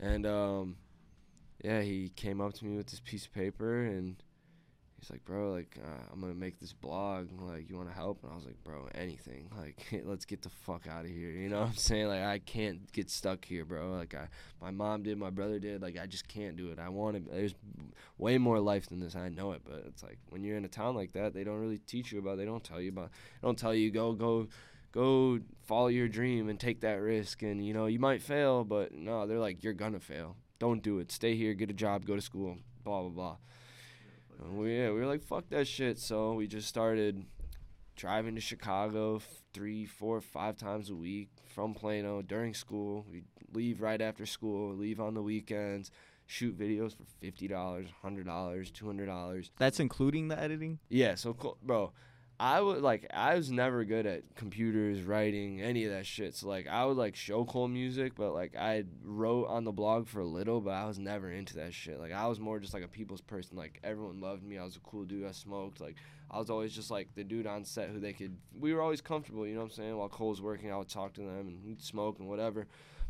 [0.00, 0.76] And um,
[1.62, 4.16] yeah, he came up to me with this piece of paper and
[5.00, 7.28] he's like, bro, like uh, I'm gonna make this blog.
[7.40, 8.22] Like, you want to help?
[8.22, 9.50] And I was like, bro, anything.
[9.56, 11.30] Like, let's get the fuck out of here.
[11.30, 12.08] You know what I'm saying?
[12.08, 13.90] Like, I can't get stuck here, bro.
[13.90, 14.28] Like, I,
[14.60, 15.82] my mom did, my brother did.
[15.82, 16.78] Like, I just can't do it.
[16.78, 17.30] I want to.
[17.30, 17.54] There's
[18.18, 19.16] way more life than this.
[19.16, 21.60] I know it, but it's like when you're in a town like that, they don't
[21.60, 22.38] really teach you about.
[22.38, 23.10] They don't tell you about.
[23.40, 24.48] They don't tell you go go
[24.92, 27.42] go follow your dream and take that risk.
[27.42, 30.36] And you know you might fail, but no, they're like you're gonna fail.
[30.58, 31.12] Don't do it.
[31.12, 33.36] Stay here, get a job, go to school, blah blah blah.
[34.42, 35.98] And we yeah, we were like fuck that shit.
[35.98, 37.24] So we just started
[37.96, 43.04] driving to Chicago f- three, four, five times a week from Plano during school.
[43.10, 45.90] We leave right after school, leave on the weekends,
[46.26, 49.50] shoot videos for fifty dollars, hundred dollars, two hundred dollars.
[49.58, 50.78] That's including the editing.
[50.88, 51.92] Yeah, so cool, bro.
[52.40, 56.36] I would like I was never good at computers, writing, any of that shit.
[56.36, 60.06] So like I would like show Cole music, but like I wrote on the blog
[60.06, 61.98] for a little, but I was never into that shit.
[61.98, 63.56] Like I was more just like a people's person.
[63.56, 64.56] Like everyone loved me.
[64.56, 65.26] I was a cool dude.
[65.26, 65.80] I smoked.
[65.80, 65.96] Like
[66.30, 68.36] I was always just like the dude on set who they could.
[68.56, 69.44] We were always comfortable.
[69.44, 69.96] You know what I'm saying?
[69.96, 72.68] While Cole was working, I would talk to them and we'd smoke and whatever.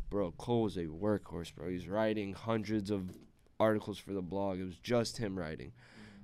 [0.09, 1.69] Bro, Cole was a workhorse, bro.
[1.69, 3.11] He's writing hundreds of
[3.59, 4.59] articles for the blog.
[4.59, 5.71] It was just him writing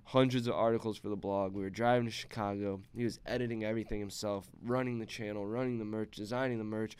[0.06, 1.54] hundreds of articles for the blog.
[1.54, 2.80] We were driving to Chicago.
[2.96, 6.96] He was editing everything himself, running the channel, running the merch, designing the merch,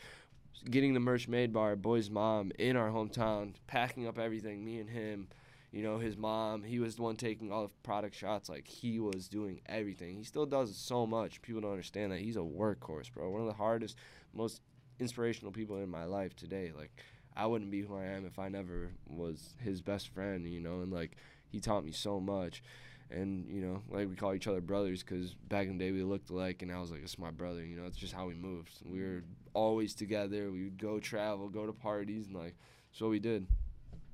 [0.68, 4.80] getting the merch made by our boy's mom in our hometown, packing up everything, me
[4.80, 5.28] and him.
[5.70, 8.48] You know, his mom, he was the one taking all the product shots.
[8.48, 10.16] Like, he was doing everything.
[10.16, 11.42] He still does so much.
[11.42, 12.20] People don't understand that.
[12.20, 13.30] He's a workhorse, bro.
[13.30, 13.96] One of the hardest,
[14.32, 14.62] most
[14.98, 16.72] inspirational people in my life today.
[16.76, 16.90] Like,
[17.36, 20.80] I wouldn't be who I am if I never was his best friend, you know,
[20.80, 21.16] and like,
[21.48, 22.62] he taught me so much
[23.10, 26.02] and you know like we call each other brothers because back in the day we
[26.02, 28.34] looked alike and i was like it's my brother you know it's just how we
[28.34, 29.32] moved we were mm-hmm.
[29.54, 32.54] always together we would go travel go to parties and like
[32.90, 33.46] that's what we did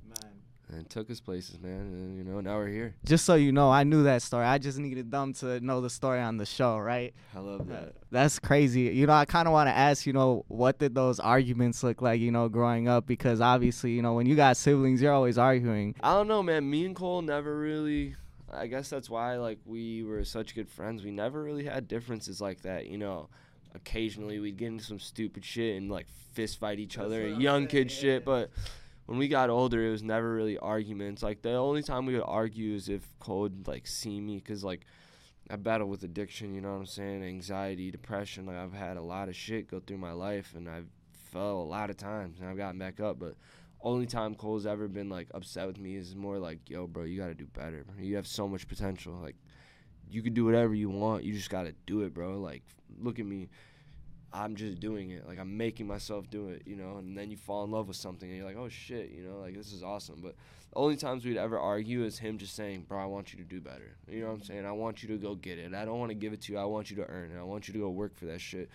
[0.04, 0.32] Man.
[0.68, 3.70] and took us places man and you know now we're here Just so you know,
[3.70, 4.44] I knew that story.
[4.44, 7.14] I just needed them to know the story on the show, right?
[7.34, 8.82] i love that That's crazy.
[8.82, 12.02] You know, I kind of want to ask, you know, what did those arguments look
[12.02, 13.06] like, you know, growing up?
[13.06, 15.94] Because obviously, you know, when you got siblings, you're always arguing.
[16.02, 18.14] i don't know man me and cole never really
[18.52, 22.40] i guess that's why like we were such good friends we never really had differences
[22.40, 23.28] like that you know
[23.74, 27.90] occasionally we'd get into some stupid shit and like fist fight each other young kid
[27.90, 28.50] shit but
[29.06, 31.22] when we got older, it was never really arguments.
[31.22, 34.62] Like the only time we would argue is if Cole would like see me, cause
[34.62, 34.86] like
[35.50, 36.54] I battle with addiction.
[36.54, 37.22] You know what I'm saying?
[37.24, 38.46] Anxiety, depression.
[38.46, 40.88] Like I've had a lot of shit go through my life, and I've
[41.30, 43.18] fell a lot of times, and I've gotten back up.
[43.18, 43.34] But
[43.82, 47.20] only time Cole's ever been like upset with me is more like, "Yo, bro, you
[47.20, 47.84] gotta do better.
[47.98, 49.14] You have so much potential.
[49.22, 49.36] Like
[50.10, 51.24] you could do whatever you want.
[51.24, 52.38] You just gotta do it, bro.
[52.38, 52.62] Like
[52.98, 53.48] look at me."
[54.34, 55.26] I'm just doing it.
[55.26, 56.96] Like I'm making myself do it, you know.
[56.96, 59.38] And then you fall in love with something, and you're like, oh shit, you know,
[59.38, 60.20] like this is awesome.
[60.22, 60.36] But
[60.70, 63.44] the only times we'd ever argue is him just saying, bro, I want you to
[63.44, 63.96] do better.
[64.08, 64.64] You know what I'm saying?
[64.64, 65.74] I want you to go get it.
[65.74, 66.58] I don't want to give it to you.
[66.58, 67.38] I want you to earn it.
[67.38, 68.70] I want you to go work for that shit.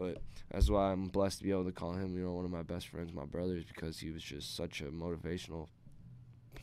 [0.00, 0.16] But
[0.50, 2.62] that's why I'm blessed to be able to call him, you know, one of my
[2.62, 5.66] best friends, my brothers, because he was just such a motivational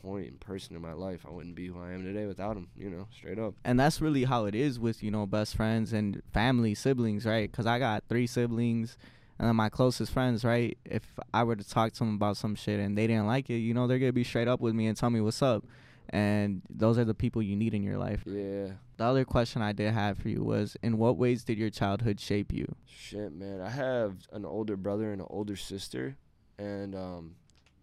[0.02, 1.24] point and person in my life.
[1.24, 2.68] I wouldn't be who I am today without him.
[2.76, 3.54] You know, straight up.
[3.64, 7.50] and that's really how it is with you know best friends and family siblings right
[7.52, 8.98] because i got three siblings
[9.40, 12.80] and my closest friends right if i were to talk to them about some shit
[12.80, 14.98] and they didn't like it you know they're gonna be straight up with me and
[14.98, 15.64] tell me what's up
[16.12, 18.68] and those are the people you need in your life Yeah.
[18.98, 22.20] the other question i did have for you was in what ways did your childhood
[22.20, 23.62] shape you Shit, man.
[23.62, 26.18] I have an older brother and an older sister,
[26.58, 27.36] and um,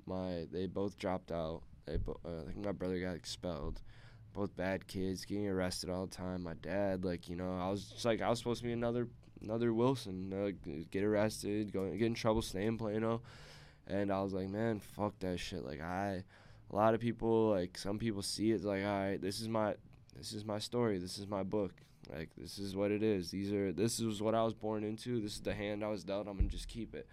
[0.06, 1.62] my they both dropped out.
[1.86, 3.80] They bo- uh, think my brother got expelled.
[4.34, 6.42] Both bad kids, getting arrested all the time.
[6.42, 9.08] My dad, like you know, I was just like I was supposed to be another
[9.40, 10.50] another Wilson, uh,
[10.90, 13.22] get arrested, go get in trouble, stay in Plano,
[13.86, 15.64] and I was like, man, fuck that shit.
[15.64, 16.24] Like I,
[16.74, 19.74] a lot of people, like some people see it like, all right, this is my
[20.16, 21.72] this is my story, this is my book.
[22.12, 23.30] Like this is what it is.
[23.30, 25.20] These are this is what I was born into.
[25.20, 26.26] This is the hand I was dealt.
[26.26, 27.06] I'm gonna just keep it.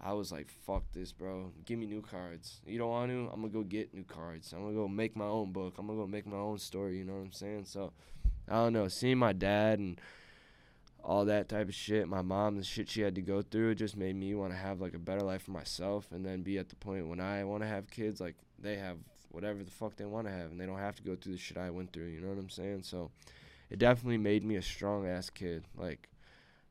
[0.00, 1.52] I was like, fuck this, bro.
[1.64, 2.60] Give me new cards.
[2.66, 3.30] You don't want to?
[3.32, 4.52] I'm gonna go get new cards.
[4.52, 5.76] I'm gonna go make my own book.
[5.78, 6.98] I'm gonna go make my own story.
[6.98, 7.64] You know what I'm saying?
[7.64, 7.92] So,
[8.48, 8.88] I don't know.
[8.88, 9.98] Seeing my dad and
[11.04, 13.74] all that type of shit, my mom, the shit she had to go through, it
[13.76, 16.58] just made me want to have like a better life for myself, and then be
[16.58, 18.98] at the point when I want to have kids, like they have
[19.30, 21.38] whatever the fuck they want to have, and they don't have to go through the
[21.38, 22.06] shit I went through.
[22.06, 22.82] You know what I'm saying?
[22.82, 23.10] So,
[23.70, 26.08] it definitely made me a strong ass kid, like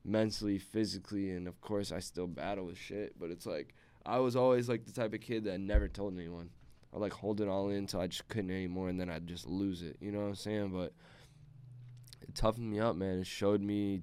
[0.05, 3.19] mentally, physically, and of course I still battle with shit.
[3.19, 3.73] But it's like
[4.05, 6.51] I was always like the type of kid that never told anyone.
[6.93, 9.47] I like hold it all in until I just couldn't anymore, and then I'd just
[9.47, 9.97] lose it.
[9.99, 10.69] You know what I'm saying?
[10.69, 10.93] But
[12.21, 13.19] it toughened me up, man.
[13.19, 14.01] It showed me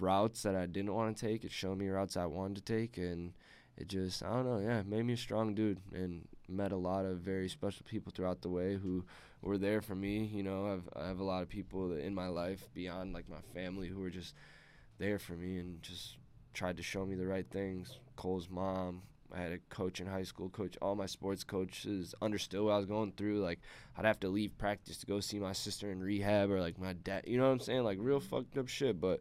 [0.00, 1.44] routes that I didn't want to take.
[1.44, 3.32] It showed me routes I wanted to take, and
[3.76, 7.04] it just I don't know, yeah, made me a strong dude, and met a lot
[7.04, 9.04] of very special people throughout the way who
[9.42, 10.24] were there for me.
[10.24, 13.40] You know, I've I have a lot of people in my life beyond like my
[13.54, 14.34] family who were just
[14.98, 16.16] there for me and just
[16.54, 17.98] tried to show me the right things.
[18.16, 19.02] Cole's mom.
[19.30, 22.78] I had a coach in high school, coach all my sports coaches understood what I
[22.78, 23.40] was going through.
[23.40, 23.60] Like
[23.96, 26.94] I'd have to leave practice to go see my sister in rehab or like my
[26.94, 27.84] dad you know what I'm saying?
[27.84, 29.00] Like real fucked up shit.
[29.00, 29.20] But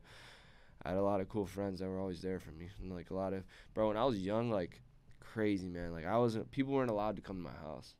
[0.87, 2.69] I had a lot of cool friends that were always there for me.
[2.81, 4.81] And like a lot of bro, when I was young, like
[5.19, 5.91] crazy man.
[5.91, 7.95] Like I wasn't people weren't allowed to come to my house.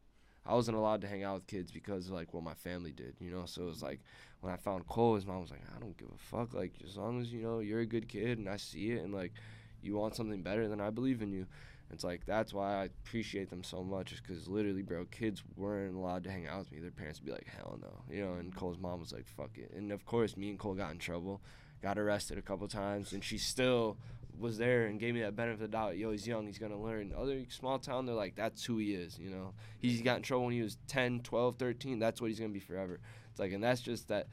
[0.46, 3.16] I wasn't allowed to hang out with kids because of like what my family did,
[3.20, 3.44] you know.
[3.46, 4.00] So it was like
[4.40, 6.54] when I found Cole, his mom was like, "I don't give a fuck.
[6.54, 9.14] Like as long as you know you're a good kid and I see it, and
[9.14, 9.34] like
[9.82, 11.46] you want something better, then I believe in you."
[11.92, 15.96] It's like that's why I appreciate them so much, is because literally, bro, kids weren't
[15.96, 16.80] allowed to hang out with me.
[16.80, 18.36] Their parents would be like, "Hell no," you know.
[18.36, 21.00] And Cole's mom was like, "Fuck it." And of course, me and Cole got in
[21.00, 21.42] trouble,
[21.82, 23.98] got arrested a couple times, and she still
[24.40, 25.98] was there and gave me that benefit of the doubt.
[25.98, 27.14] Yo, he's young, he's gonna learn.
[27.18, 29.54] Other small town, they're like, that's who he is, you know.
[29.80, 32.00] He's got in trouble when he was 10, 12, 13.
[32.00, 33.00] That's what he's gonna be forever.
[33.32, 34.28] It's like, and that's just that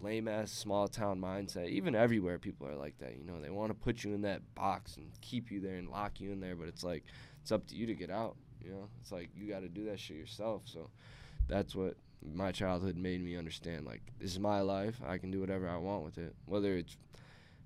[0.00, 1.68] lame ass small town mindset.
[1.68, 3.16] Even everywhere, people are like that.
[3.16, 5.88] You know, they want to put you in that box and keep you there and
[5.88, 6.56] lock you in there.
[6.56, 7.04] But it's like,
[7.42, 8.36] it's up to you to get out.
[8.62, 10.62] You know, it's like you got to do that shit yourself.
[10.66, 10.90] So
[11.48, 11.96] that's what
[12.34, 13.86] my childhood made me understand.
[13.86, 15.00] Like, this is my life.
[15.06, 16.34] I can do whatever I want with it.
[16.46, 16.96] Whether it's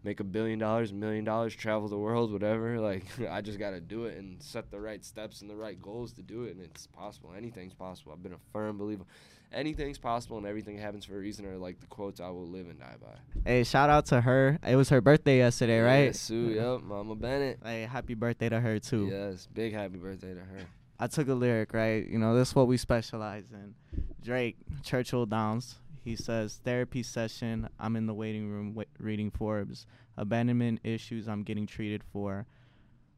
[0.03, 2.79] make a billion dollars, a million dollars, travel the world, whatever.
[2.91, 6.13] Like I just gotta do it and set the right steps and the right goals
[6.15, 7.33] to do it, and it's possible.
[7.37, 8.13] Anything's possible.
[8.13, 9.05] I've been a firm believer.
[9.53, 11.45] Anything's possible, and everything happens for a reason.
[11.45, 14.59] Or like the quotes, "I will live and die by." hey shout out to her
[14.67, 16.51] it was her birthday yesterday right Yeah, Sue.
[16.51, 16.83] Yep.
[16.83, 17.59] Mama Bennett.
[17.65, 19.49] hey happy birthday to her too Yes.
[19.53, 20.61] Big happy birthday to her.
[21.03, 22.07] I took a lyric, right?
[22.07, 23.75] You know, this is what we specialize in.
[24.23, 25.77] Drake, Churchill Downs.
[26.05, 27.71] He says, therapy session.
[27.79, 29.87] I'm in the waiting room wa- reading Forbes.
[30.19, 32.47] Abandonment issues I'm getting treated for.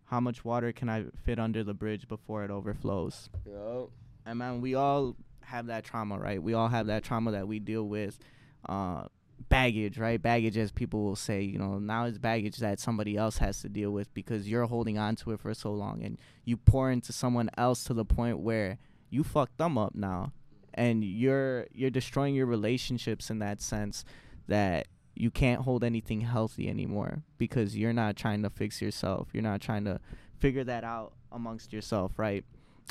[0.04, 3.30] How much water can I fit under the bridge before it overflows?
[3.44, 3.88] Yep.
[4.26, 6.40] And man, we all have that trauma, right?
[6.40, 8.18] We all have that trauma that we deal with.
[8.68, 9.04] Uh,
[9.48, 10.20] baggage, right?
[10.20, 13.68] Baggage, as people will say, you know, now it's baggage that somebody else has to
[13.68, 17.12] deal with because you're holding on to it for so long and you pour into
[17.12, 18.78] someone else to the point where
[19.10, 20.32] you fuck them up now
[20.74, 24.04] and you're you're destroying your relationships in that sense
[24.48, 29.28] that you can't hold anything healthy anymore because you're not trying to fix yourself.
[29.32, 30.00] You're not trying to
[30.38, 32.44] figure that out amongst yourself, right?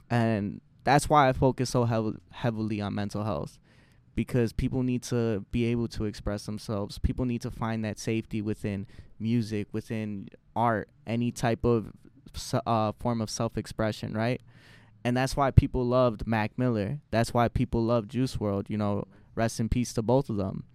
[0.10, 3.58] And that's why I focus so heav- heavily on mental health
[4.22, 7.00] because people need to be able to express themselves.
[7.00, 8.86] People need to find that safety within
[9.20, 11.92] music, within art, any type of
[12.68, 14.40] uh, form of self expression, right?
[15.04, 17.00] And that's why people loved Mac Miller.
[17.10, 18.70] That's why people loved Juice WRLD.
[18.70, 20.66] You know, rest in peace to both of them.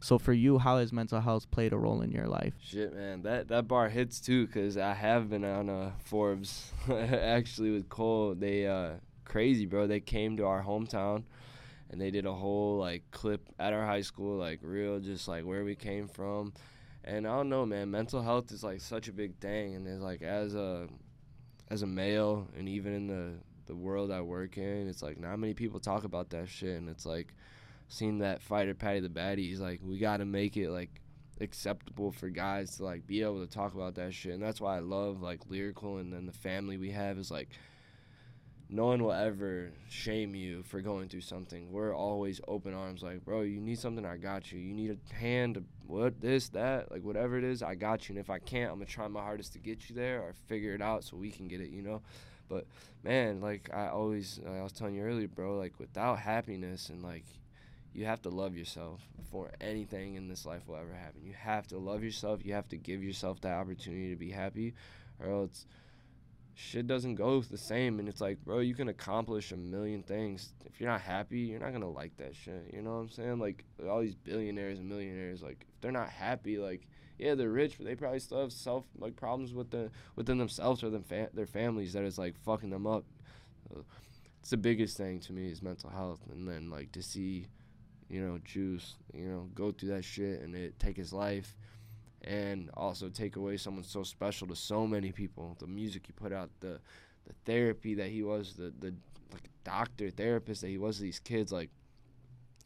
[0.00, 2.54] So for you, how has mental health played a role in your life?
[2.62, 7.72] Shit, man, that that bar hits too, cause I have been on uh, Forbes, actually
[7.72, 8.34] with Cole.
[8.34, 8.92] They uh,
[9.26, 9.86] crazy, bro.
[9.86, 11.24] They came to our hometown,
[11.90, 15.44] and they did a whole like clip at our high school, like real, just like
[15.44, 16.52] where we came from.
[17.04, 17.90] And I don't know, man.
[17.90, 20.88] Mental health is like such a big thing, and it's like as a
[21.70, 23.32] as a male, and even in the
[23.66, 26.88] the world I work in, it's like not many people talk about that shit, and
[26.88, 27.34] it's like
[27.88, 29.48] seeing that fighter Paddy the Baddy.
[29.48, 31.00] He's like, we got to make it like
[31.40, 34.76] acceptable for guys to like be able to talk about that shit, and that's why
[34.76, 37.50] I love like lyrical, and then the family we have is like.
[38.68, 41.70] No one will ever shame you for going through something.
[41.70, 44.58] We're always open arms, like, bro, you need something, I got you.
[44.58, 48.14] You need a hand, what, this, that, like, whatever it is, I got you.
[48.14, 50.74] And if I can't, I'm gonna try my hardest to get you there or figure
[50.74, 52.02] it out so we can get it, you know?
[52.48, 52.66] But
[53.02, 57.02] man, like I always, like I was telling you earlier, bro, like without happiness and
[57.02, 57.24] like
[57.92, 61.22] you have to love yourself before anything in this life will ever happen.
[61.24, 62.44] You have to love yourself.
[62.44, 64.74] You have to give yourself that opportunity to be happy,
[65.18, 65.66] or else
[66.56, 68.00] shit doesn't go the same.
[68.00, 70.54] And it's like, bro, you can accomplish a million things.
[70.64, 72.70] If you're not happy, you're not gonna like that shit.
[72.72, 73.38] You know what I'm saying?
[73.38, 76.88] Like all these billionaires and millionaires, like if they're not happy, like
[77.18, 80.82] yeah, they're rich, but they probably still have self like problems with the within themselves
[80.82, 83.04] or them fa- their families that is like fucking them up.
[83.70, 83.80] Uh,
[84.40, 87.48] it's the biggest thing to me is mental health, and then like to see,
[88.08, 91.54] you know, Juice, you know, go through that shit and it take his life,
[92.26, 95.56] and also take away someone so special to so many people.
[95.58, 96.80] The music he put out, the
[97.26, 98.94] the therapy that he was, the the
[99.32, 101.70] like doctor therapist that he was to these kids, like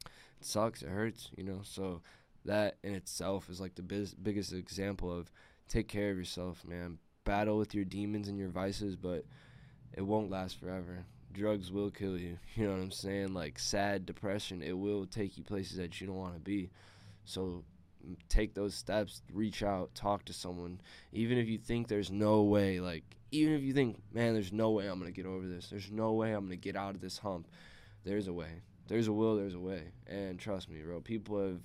[0.04, 1.60] it sucks, it hurts, you know.
[1.62, 2.00] So
[2.44, 5.30] that in itself is like the biz- biggest example of
[5.68, 6.98] take care of yourself, man.
[7.24, 9.24] Battle with your demons and your vices, but
[9.92, 11.04] it won't last forever.
[11.32, 12.38] Drugs will kill you.
[12.56, 13.34] You know what I'm saying?
[13.34, 16.70] Like sad depression, it will take you places that you don't want to be.
[17.24, 17.64] So
[18.28, 20.80] take those steps, reach out, talk to someone.
[21.12, 24.70] Even if you think there's no way, like even if you think, man, there's no
[24.70, 25.68] way I'm going to get over this.
[25.68, 27.48] There's no way I'm going to get out of this hump.
[28.04, 28.62] There's a way.
[28.88, 29.92] There's a will, there's a way.
[30.06, 31.60] And trust me, bro, people have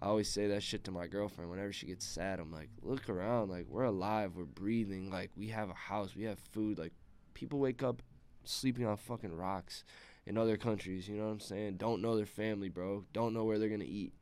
[0.00, 2.40] I always say that shit to my girlfriend whenever she gets sad.
[2.40, 6.24] I'm like, look around, like we're alive, we're breathing, like we have a house, we
[6.24, 6.78] have food.
[6.78, 6.92] Like
[7.32, 8.02] people wake up
[8.44, 9.84] sleeping on fucking rocks
[10.26, 11.08] in other countries.
[11.08, 11.76] You know what I'm saying?
[11.76, 13.04] Don't know their family, bro.
[13.12, 14.14] Don't know where they're gonna eat.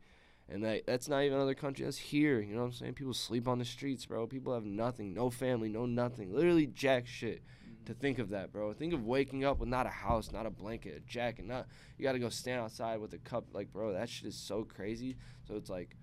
[0.49, 1.85] And that that's not even another country.
[1.85, 2.39] That's here.
[2.41, 2.93] You know what I'm saying?
[2.93, 4.27] People sleep on the streets, bro.
[4.27, 6.33] People have nothing, no family, no nothing.
[6.33, 7.43] Literally jack shit
[7.85, 8.01] to mm-hmm.
[8.01, 8.73] think of that, bro.
[8.73, 12.03] Think of waking up with not a house, not a blanket, a jacket, not you
[12.03, 13.45] got to go stand outside with a cup.
[13.53, 15.15] Like, bro, that shit is so crazy.
[15.47, 15.95] So it's like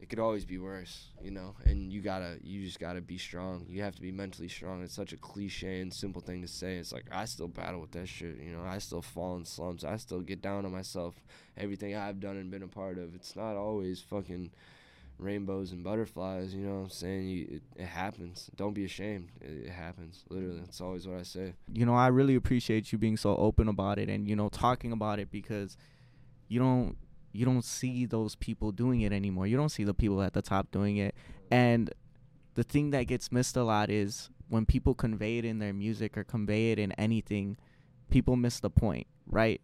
[0.00, 1.54] it could always be worse, you know.
[1.64, 3.66] And you gotta, you just gotta be strong.
[3.68, 4.82] You have to be mentally strong.
[4.82, 6.76] It's such a cliche and simple thing to say.
[6.76, 8.62] It's like I still battle with that shit, you know.
[8.62, 9.84] I still fall in slumps.
[9.84, 11.14] I still get down on myself.
[11.56, 13.14] Everything I've done and been a part of.
[13.14, 14.50] It's not always fucking
[15.18, 16.54] rainbows and butterflies.
[16.54, 17.28] You know what I'm saying?
[17.28, 18.50] You, it, it happens.
[18.56, 19.30] Don't be ashamed.
[19.40, 20.24] It, it happens.
[20.28, 21.54] Literally, that's always what I say.
[21.72, 24.92] You know, I really appreciate you being so open about it and you know talking
[24.92, 25.76] about it because
[26.48, 26.96] you don't
[27.32, 29.46] you don't see those people doing it anymore.
[29.46, 31.14] You don't see the people at the top doing it.
[31.50, 31.92] And
[32.54, 36.16] the thing that gets missed a lot is when people convey it in their music
[36.16, 37.56] or convey it in anything,
[38.10, 39.60] people miss the point, right?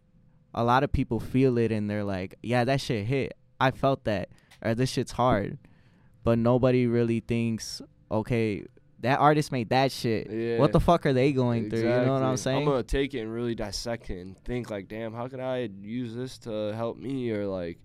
[0.53, 3.35] A lot of people feel it and they're like, "Yeah, that shit hit.
[3.59, 4.29] I felt that."
[4.61, 5.57] Or this shit's hard.
[6.23, 8.65] But nobody really thinks, "Okay,
[9.05, 10.29] that artist made that shit.
[10.31, 10.57] Yeah.
[10.57, 11.79] What the fuck are they going through?
[11.79, 12.57] You know what I'm saying?
[12.59, 15.69] I'm gonna take it and really dissect it and think like, damn, how could I
[15.81, 17.79] use this to help me or like,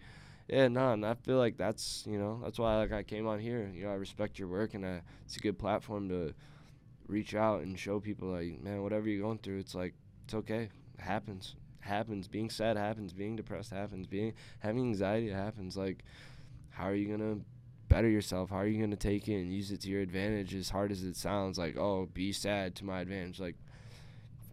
[0.48, 0.94] yeah, nah.
[0.94, 3.70] And I feel like that's you know that's why like I came on here.
[3.74, 6.32] You know, I respect your work and I, it's a good platform to
[7.06, 10.70] reach out and show people like, man, whatever you're going through, it's like it's okay.
[10.98, 11.54] It happens.
[11.80, 12.28] Happens.
[12.28, 13.12] Being sad happens.
[13.12, 14.06] Being depressed happens.
[14.06, 15.76] Being having anxiety happens.
[15.76, 16.02] Like,
[16.70, 17.40] how are you gonna
[17.90, 18.48] better yourself?
[18.48, 20.54] How are you going to take it and use it to your advantage?
[20.54, 23.38] As hard as it sounds, like, oh, be sad to my advantage.
[23.38, 23.56] Like,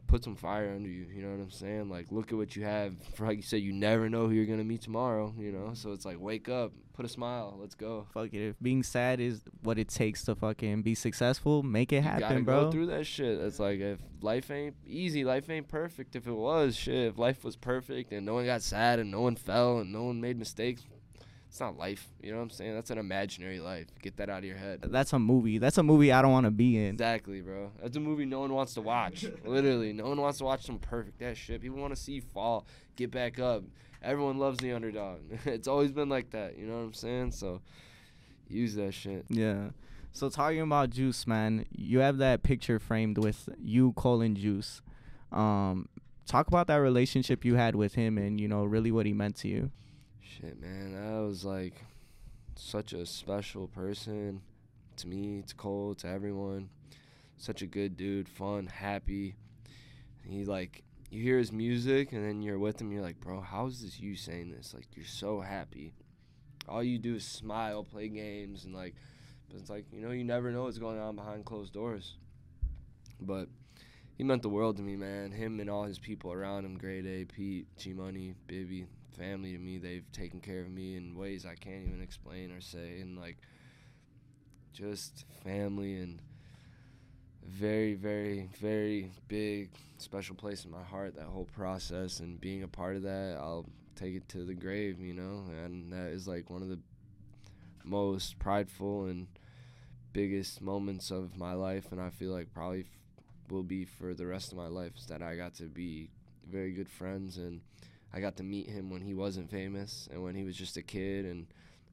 [0.07, 1.05] put some fire under you.
[1.13, 1.89] You know what I'm saying?
[1.89, 2.95] Like, look at what you have.
[3.15, 5.71] For like you said, you never know who you're going to meet tomorrow, you know?
[5.73, 8.07] So it's like, wake up, put a smile, let's go.
[8.13, 8.49] Fuck it.
[8.49, 12.43] If being sad is what it takes to fucking be successful, make it You happen,
[12.43, 12.71] go bro.
[12.71, 13.37] through that shit.
[13.39, 16.15] It's like if life ain't easy, life ain't perfect.
[16.15, 19.21] If it was, shit, if life was perfect and no one got sad and no
[19.21, 20.83] one fell and no one made mistakes,
[21.47, 22.07] it's not life.
[22.21, 22.75] You know what I'm saying?
[22.75, 23.87] That's an imaginary life.
[24.01, 24.81] Get that out of your head.
[24.83, 25.57] That's a movie.
[25.57, 26.93] That's a movie I don't want to be in.
[26.93, 27.71] Exactly, bro.
[27.81, 29.25] That's a movie no one wants to watch.
[29.45, 31.61] Literally, no one wants to watch some perfect ass shit.
[31.61, 33.63] People want to see you fall, get back up.
[34.03, 35.19] Everyone loves the underdog.
[35.45, 36.57] it's always been like that.
[36.57, 37.31] You know what I'm saying?
[37.31, 37.61] So
[38.47, 39.25] use that shit.
[39.29, 39.69] Yeah.
[40.11, 44.81] So talking about Juice, man, you have that picture framed with you, Cole and Juice.
[45.31, 45.89] Um,
[46.25, 49.35] talk about that relationship you had with him, and you know, really what he meant
[49.37, 49.71] to you.
[50.35, 51.73] Shit, man, that was like
[52.55, 54.41] such a special person
[54.97, 56.69] to me, to Cole, to everyone.
[57.37, 59.35] Such a good dude, fun, happy.
[60.27, 63.67] He like you hear his music and then you're with him, you're like, bro, how
[63.67, 64.73] is this you saying this?
[64.73, 65.93] Like you're so happy.
[66.67, 68.95] All you do is smile, play games, and like,
[69.49, 72.17] but it's like you know you never know what's going on behind closed doors.
[73.21, 73.47] But
[74.17, 75.31] he meant the world to me, man.
[75.31, 78.87] Him and all his people around him, Grade A, Pete, G Money, Bibby,
[79.17, 79.77] family to me.
[79.77, 83.37] They've taken care of me in ways I can't even explain or say, and like
[84.73, 86.21] just family and
[87.45, 91.15] very, very, very big, special place in my heart.
[91.15, 93.65] That whole process and being a part of that, I'll
[93.95, 95.43] take it to the grave, you know.
[95.63, 96.79] And that is like one of the
[97.83, 99.27] most prideful and
[100.13, 102.85] biggest moments of my life, and I feel like probably f-
[103.49, 104.93] will be for the rest of my life.
[104.97, 106.09] Is that I got to be
[106.49, 107.61] very good friends and
[108.13, 110.81] I got to meet him when he wasn't famous and when he was just a
[110.81, 111.47] kid, and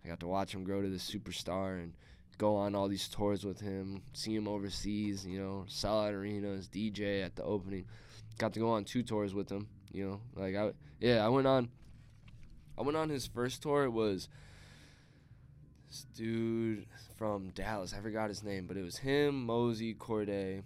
[0.04, 1.92] I got to watch him grow to the superstar and
[2.38, 6.68] go on all these tours with him, see him overseas, you know, sell out arenas,
[6.68, 7.86] DJ at the opening.
[8.38, 11.46] Got to go on two tours with him, you know, like I yeah, I went
[11.46, 11.68] on
[12.76, 13.84] I went on his first tour.
[13.84, 14.28] It was
[15.88, 16.86] this dude
[17.16, 17.94] from Dallas.
[17.96, 20.62] I forgot his name, but it was him, Mosey, Cordae,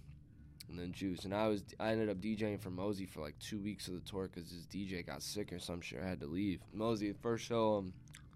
[0.68, 1.24] and then Juice.
[1.24, 4.00] And I was I ended up DJing for Mosey for like two weeks of the
[4.00, 6.00] tour because his DJ got sick or some shit.
[6.02, 6.60] I had to leave.
[6.72, 7.92] Mosey, first show, um,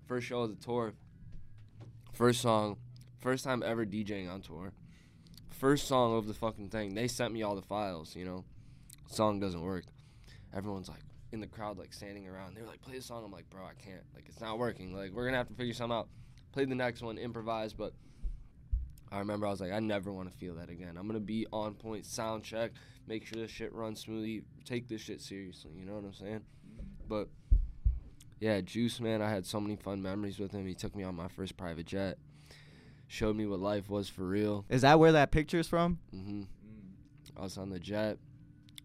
[0.07, 0.95] first show of the tour,
[2.13, 2.77] first song,
[3.21, 4.73] first time ever DJing on tour,
[5.51, 6.95] first song of the fucking thing.
[6.95, 8.17] They sent me all the files.
[8.17, 8.45] You know,
[9.09, 9.85] song doesn't work.
[10.55, 11.03] Everyone's like
[11.33, 12.57] in the crowd, like standing around.
[12.57, 14.03] They're like, "Play the song." I'm like, "Bro, I can't.
[14.15, 14.95] Like, it's not working.
[14.95, 16.09] Like, we're gonna have to figure something out."
[16.53, 17.95] Played the next one, improvised, but
[19.13, 20.97] I remember I was like, I never want to feel that again.
[20.97, 22.73] I'm gonna be on point, sound check,
[23.07, 25.73] make sure this shit runs smoothly, take this shit seriously.
[25.79, 26.41] You know what I'm saying?
[27.07, 27.29] But
[28.41, 30.67] yeah, Juice man, I had so many fun memories with him.
[30.67, 32.17] He took me on my first private jet,
[33.07, 34.65] showed me what life was for real.
[34.71, 35.99] Is that where that picture's from?
[36.15, 36.45] Mm-hmm.
[37.37, 38.17] I was on the jet.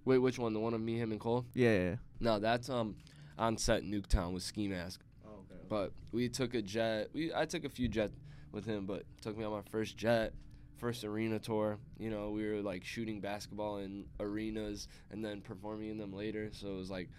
[0.03, 0.53] Wait, which one?
[0.53, 1.45] The one of me, him, and Cole?
[1.53, 1.77] Yeah.
[1.77, 1.95] Yeah.
[2.19, 2.95] No, that's um
[3.37, 5.01] on set in Nuketown with Ski Mask.
[5.25, 5.61] Oh, okay.
[5.69, 7.09] But we took a jet.
[7.13, 8.13] We I took a few jets
[8.57, 10.33] with him, but took me on my first jet,
[10.79, 11.77] first arena tour.
[11.99, 16.49] You know, we were like shooting basketball in arenas and then performing in them later.
[16.51, 17.09] So it was like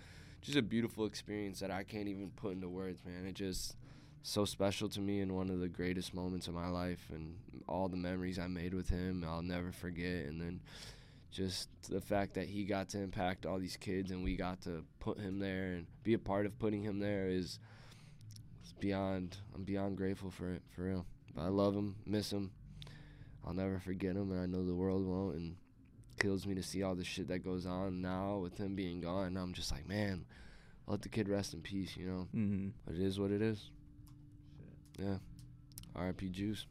[0.43, 3.25] just a beautiful experience that I can't even put into words, man.
[3.25, 3.77] It just
[4.23, 7.37] so special to me and one of the greatest moments of my life and
[7.69, 10.61] all the memories I made with him I'll never forget and then
[11.31, 14.85] just the fact that he got to impact all these kids and we got to
[14.99, 17.59] put him there and be a part of putting him there is
[18.81, 21.07] beyond I'm beyond grateful for it for real.
[21.39, 22.51] But I love him, miss him.
[23.47, 25.57] I'll never forget him and I know the world won't and
[26.19, 29.37] kills me to see all the shit that goes on now with him being gone.
[29.37, 30.25] I'm just like, man,
[30.89, 32.29] let the kid rest in peace, you know.
[32.35, 32.69] Mm-hmm.
[32.85, 33.71] But it is what it is.
[34.99, 35.19] Yeah.
[35.95, 36.29] R.I.P.
[36.31, 36.67] Juice.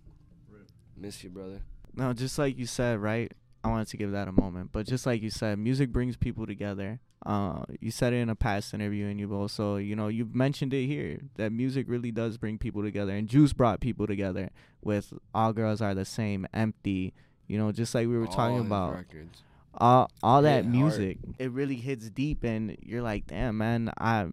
[0.98, 1.62] Miss you, brother.
[1.96, 3.32] No, just like you said, right?
[3.64, 6.46] I wanted to give that a moment, but just like you said, music brings people
[6.46, 7.00] together.
[7.28, 10.74] Uh, you said it in a past interview, and you've also, you know, you've mentioned
[10.74, 14.50] it here that music really does bring people together, and Juice brought people together
[14.82, 17.14] with "All Girls Are the Same," "Empty,"
[17.48, 18.96] you know, just like we were All talking about.
[18.96, 19.44] records.
[19.80, 24.26] all all that music it really hits deep and you're like damn man i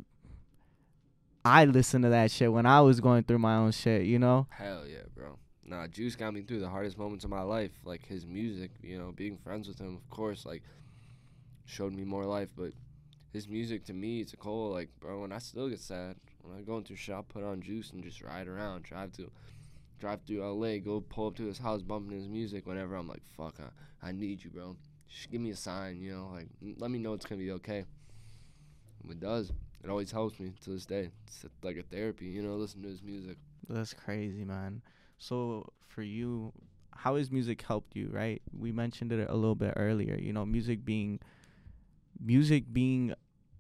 [1.45, 4.47] i listened to that shit when i was going through my own shit you know
[4.51, 5.37] Hell yeah, bro.
[5.67, 7.73] Nah, Juice got me through the hardest moments of my life.
[7.85, 10.63] Like his music, you know, being friends with him, of course, like
[11.67, 12.51] showed me more life.
[12.57, 12.73] But
[13.35, 15.21] his music to me, it's a cool, like, bro.
[15.21, 18.03] When I still get sad, when I go into a shop, put on Juice and
[18.03, 19.31] just ride around, drive to,
[19.99, 22.67] drive through LA, go pull up to his house, bumping his music.
[22.67, 24.77] Whenever I'm like, fuck, I, I need you, bro.
[25.09, 27.85] Just give me a sign, you know, like let me know it's gonna be okay.
[29.11, 29.53] It does.
[29.83, 31.11] It always helps me to this day.
[31.27, 33.37] It's like a therapy, you know, listen to his music.
[33.69, 34.83] that's crazy man
[35.19, 36.53] so for you
[36.91, 40.45] how has music helped you right we mentioned it a little bit earlier you know
[40.45, 41.19] music being
[42.21, 43.15] music being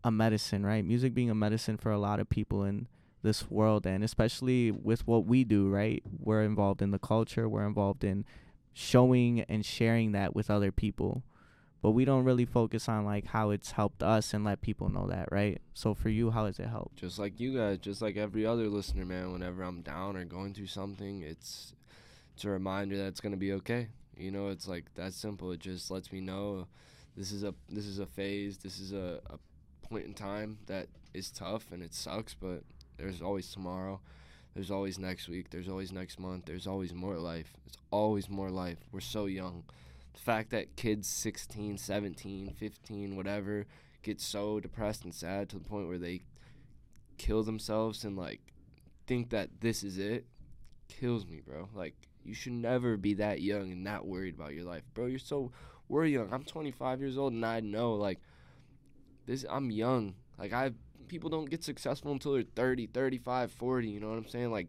[0.04, 2.86] a medicine right music being a medicine for a lot of people in
[3.22, 7.66] this world and especially with what we do right we're involved in the culture we're
[7.66, 8.24] involved in
[8.72, 11.22] showing and sharing that with other people
[11.80, 15.06] but we don't really focus on like how it's helped us and let people know
[15.06, 18.16] that right so for you how has it helped just like you guys, just like
[18.16, 19.32] every other listener, man.
[19.32, 21.74] Whenever I'm down or going through something, it's
[22.34, 23.88] it's a reminder that it's gonna be okay.
[24.16, 25.52] You know, it's like that simple.
[25.52, 26.66] It just lets me know
[27.16, 28.58] this is a this is a phase.
[28.58, 29.38] This is a, a
[29.88, 32.62] point in time that is tough and it sucks, but
[32.96, 34.00] there's always tomorrow.
[34.54, 35.50] There's always next week.
[35.50, 36.46] There's always next month.
[36.46, 37.54] There's always more life.
[37.66, 38.78] It's always more life.
[38.92, 39.64] We're so young.
[40.12, 43.66] The fact that kids 16, 17, 15, whatever,
[44.02, 46.22] get so depressed and sad to the point where they
[47.18, 48.40] kill themselves and like
[49.06, 50.24] think that this is it
[50.88, 51.68] kills me, bro.
[51.74, 55.06] Like you should never be that young and not worried about your life, bro.
[55.06, 55.50] You're so
[55.88, 56.32] we're young.
[56.32, 58.20] I'm 25 years old and I know like
[59.26, 59.44] this.
[59.48, 60.14] I'm young.
[60.38, 60.72] Like I
[61.08, 63.88] people don't get successful until they're 30, 35, 40.
[63.88, 64.50] You know what I'm saying?
[64.50, 64.68] Like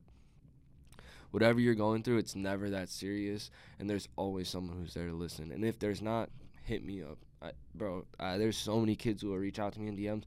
[1.32, 5.14] whatever you're going through, it's never that serious, and there's always someone who's there to
[5.14, 5.52] listen.
[5.52, 6.30] And if there's not,
[6.64, 7.18] hit me up.
[7.42, 8.06] I, bro.
[8.20, 10.24] There's so many kids who will reach out to me in DMs.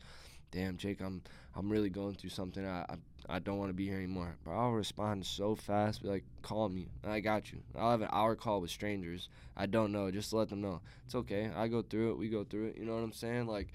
[0.51, 1.23] Damn, Jake, I'm
[1.57, 2.67] I'm really going through something.
[2.67, 2.97] I I,
[3.29, 4.37] I don't want to be here anymore.
[4.45, 6.03] But I'll respond so fast.
[6.03, 6.89] Be like, call me.
[7.07, 7.59] I got you.
[7.77, 9.29] I'll have an hour call with strangers.
[9.57, 10.11] I don't know.
[10.11, 11.51] Just let them know it's okay.
[11.55, 12.19] I go through it.
[12.19, 12.79] We go through it.
[12.79, 13.47] You know what I'm saying?
[13.47, 13.69] Like,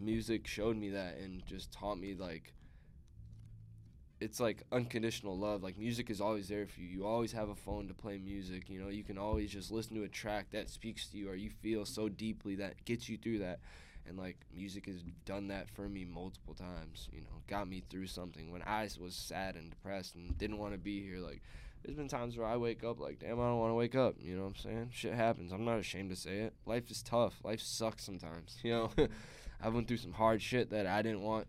[0.00, 2.52] music showed me that and just taught me like
[4.20, 5.62] it's like unconditional love.
[5.62, 6.88] Like music is always there for you.
[6.88, 8.68] You always have a phone to play music.
[8.68, 11.34] You know, you can always just listen to a track that speaks to you or
[11.34, 13.60] you feel so deeply that gets you through that.
[14.06, 17.08] And like music has done that for me multiple times.
[17.12, 20.72] You know, got me through something when I was sad and depressed and didn't want
[20.74, 21.18] to be here.
[21.18, 21.40] Like
[21.82, 24.16] there's been times where I wake up like, damn, I don't want to wake up.
[24.18, 24.90] You know what I'm saying?
[24.92, 25.50] Shit happens.
[25.50, 26.52] I'm not ashamed to say it.
[26.66, 27.40] Life is tough.
[27.42, 28.58] Life sucks sometimes.
[28.64, 28.90] You know,
[29.62, 31.46] I went through some hard shit that I didn't want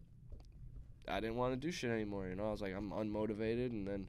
[1.07, 2.27] I didn't want to do shit anymore.
[2.27, 4.07] You know, I was like, I'm unmotivated, and then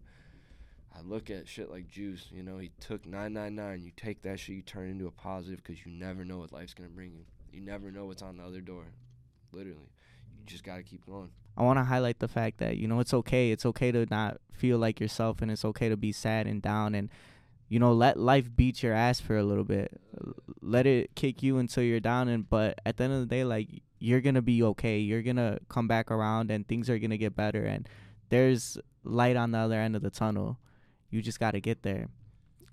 [0.94, 2.26] I look at shit like Juice.
[2.30, 3.82] You know, he took 999.
[3.82, 6.52] You take that shit, you turn it into a positive because you never know what
[6.52, 7.24] life's gonna bring you.
[7.52, 8.84] You never know what's on the other door.
[9.52, 9.90] Literally,
[10.38, 11.30] you just gotta keep going.
[11.56, 13.50] I want to highlight the fact that you know it's okay.
[13.50, 16.94] It's okay to not feel like yourself, and it's okay to be sad and down,
[16.94, 17.10] and
[17.68, 20.00] you know let life beat your ass for a little bit.
[20.60, 23.44] Let it kick you until you're down, and but at the end of the day,
[23.44, 23.68] like
[24.02, 24.98] you're gonna be okay.
[24.98, 27.64] You're gonna come back around, and things are gonna get better.
[27.64, 27.88] And
[28.30, 30.58] there's light on the other end of the tunnel.
[31.08, 32.08] You just gotta get there.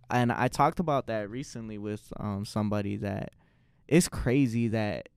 [0.09, 3.33] And I talked about that recently with um somebody that
[3.87, 5.09] it's crazy that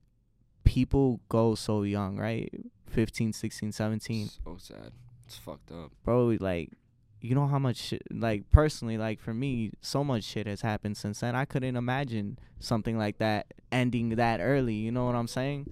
[0.63, 2.53] people go so young, right?
[2.91, 4.29] 15, 16, 17.
[4.45, 4.91] So sad.
[5.25, 5.91] It's fucked up.
[6.03, 6.69] Bro, like
[7.21, 10.97] you know how much shit, like personally like for me so much shit has happened
[10.97, 15.25] since then i couldn't imagine something like that ending that early you know what i'm
[15.25, 15.65] saying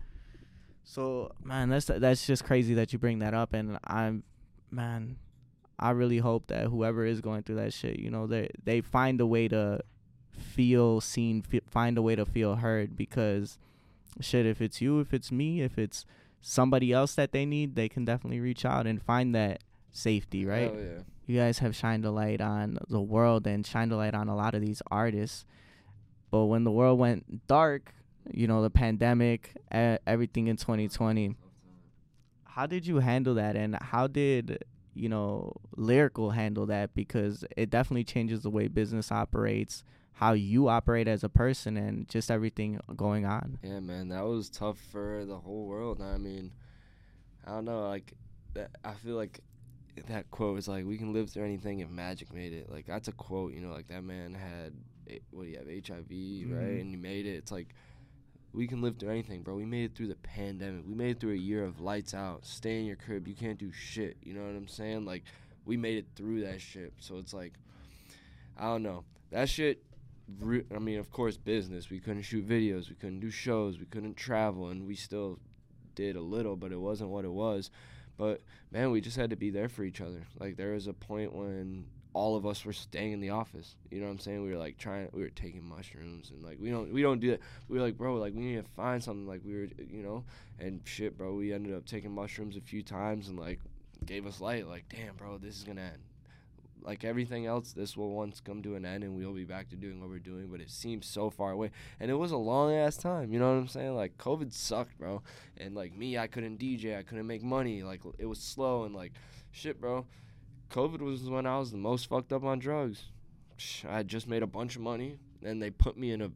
[0.83, 4.23] so man, that's that's just crazy that you bring that up, and I'm,
[4.69, 5.17] man,
[5.79, 9.19] I really hope that whoever is going through that shit, you know, they they find
[9.21, 9.81] a way to
[10.31, 13.57] feel seen, f- find a way to feel heard, because
[14.19, 16.05] shit, if it's you, if it's me, if it's
[16.41, 19.61] somebody else that they need, they can definitely reach out and find that
[19.91, 20.73] safety, right?
[20.73, 21.01] yeah.
[21.27, 24.35] You guys have shined a light on the world and shined a light on a
[24.35, 25.45] lot of these artists.
[26.29, 27.93] But when the world went dark,
[28.29, 31.35] you know, the pandemic, everything in 2020.
[32.43, 34.63] How did you handle that, and how did
[34.93, 36.93] you know lyrical handle that?
[36.93, 42.07] Because it definitely changes the way business operates, how you operate as a person, and
[42.09, 43.57] just everything going on.
[43.63, 46.01] Yeah, man, that was tough for the whole world.
[46.01, 46.51] I mean,
[47.45, 48.13] I don't know, like,
[48.53, 49.39] that, I feel like
[50.07, 53.07] that quote is like, "We can live through anything if magic made it." Like that's
[53.07, 54.73] a quote, you know, like that man had
[55.31, 56.53] what do you have HIV, mm-hmm.
[56.53, 56.79] right?
[56.79, 57.35] And he made it.
[57.35, 57.73] It's like
[58.53, 59.55] we can live through anything, bro.
[59.55, 60.83] We made it through the pandemic.
[60.85, 62.45] We made it through a year of lights out.
[62.45, 63.27] Stay in your crib.
[63.27, 64.17] You can't do shit.
[64.21, 65.05] You know what I'm saying?
[65.05, 65.23] Like,
[65.65, 66.93] we made it through that shit.
[66.99, 67.53] So it's like,
[68.57, 69.05] I don't know.
[69.31, 69.83] That shit,
[70.39, 71.89] re- I mean, of course, business.
[71.89, 72.89] We couldn't shoot videos.
[72.89, 73.79] We couldn't do shows.
[73.79, 74.67] We couldn't travel.
[74.67, 75.39] And we still
[75.95, 77.69] did a little, but it wasn't what it was.
[78.17, 78.41] But,
[78.71, 80.27] man, we just had to be there for each other.
[80.37, 83.75] Like, there was a point when all of us were staying in the office.
[83.89, 84.43] You know what I'm saying?
[84.43, 87.31] We were like trying, we were taking mushrooms and like we don't we don't do
[87.31, 87.39] that.
[87.69, 89.27] We were like, bro, like we need to find something.
[89.27, 90.23] Like we were, you know,
[90.59, 91.33] and shit, bro.
[91.33, 93.59] We ended up taking mushrooms a few times and like
[94.05, 94.67] gave us light.
[94.67, 95.99] Like, damn, bro, this is gonna end.
[96.83, 99.75] Like everything else, this will once come to an end and we'll be back to
[99.75, 100.47] doing what we're doing.
[100.47, 103.31] But it seems so far away, and it was a long ass time.
[103.31, 103.95] You know what I'm saying?
[103.95, 105.21] Like COVID sucked, bro.
[105.57, 107.83] And like me, I couldn't DJ, I couldn't make money.
[107.83, 109.13] Like it was slow and like
[109.51, 110.05] shit, bro
[110.71, 113.03] COVID was when I was the most fucked up on drugs.
[113.87, 116.31] I had just made a bunch of money, and they put me in a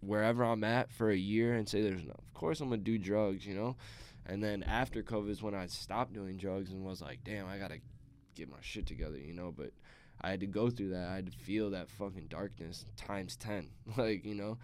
[0.00, 2.12] wherever I'm at for a year and say there's no.
[2.12, 3.76] Of course, I'm gonna do drugs, you know.
[4.26, 7.58] And then after COVID is when I stopped doing drugs and was like, damn, I
[7.58, 7.80] gotta
[8.36, 9.52] get my shit together, you know.
[9.54, 9.72] But
[10.20, 11.08] I had to go through that.
[11.08, 14.58] I had to feel that fucking darkness times ten, like you know.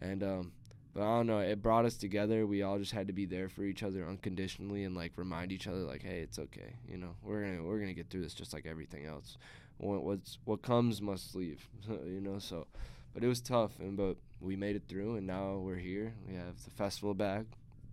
[0.00, 0.52] And um,
[0.94, 1.40] but I don't know.
[1.40, 2.46] It brought us together.
[2.46, 5.66] We all just had to be there for each other unconditionally and like remind each
[5.66, 6.76] other, like, hey, it's okay.
[6.88, 9.36] You know, we're gonna we're gonna get through this just like everything else.
[9.78, 11.68] What what's what comes must leave.
[11.88, 12.38] you know.
[12.38, 12.68] So,
[13.12, 16.14] but it was tough, and but we made it through, and now we're here.
[16.28, 17.46] We have the festival back,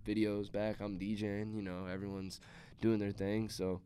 [0.08, 0.80] videos back.
[0.80, 1.56] I'm DJing.
[1.56, 2.40] You know, everyone's
[2.82, 3.50] doing their thing.
[3.50, 3.82] So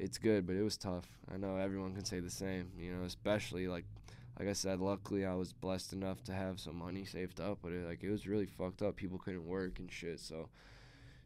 [0.00, 1.06] it's good, but it was tough.
[1.32, 2.72] I know everyone can say the same.
[2.76, 3.84] You know, especially like
[4.38, 7.72] like I said, luckily I was blessed enough to have some money saved up, but
[7.72, 8.96] it, like it was really fucked up.
[8.96, 10.18] People couldn't work and shit.
[10.18, 10.48] So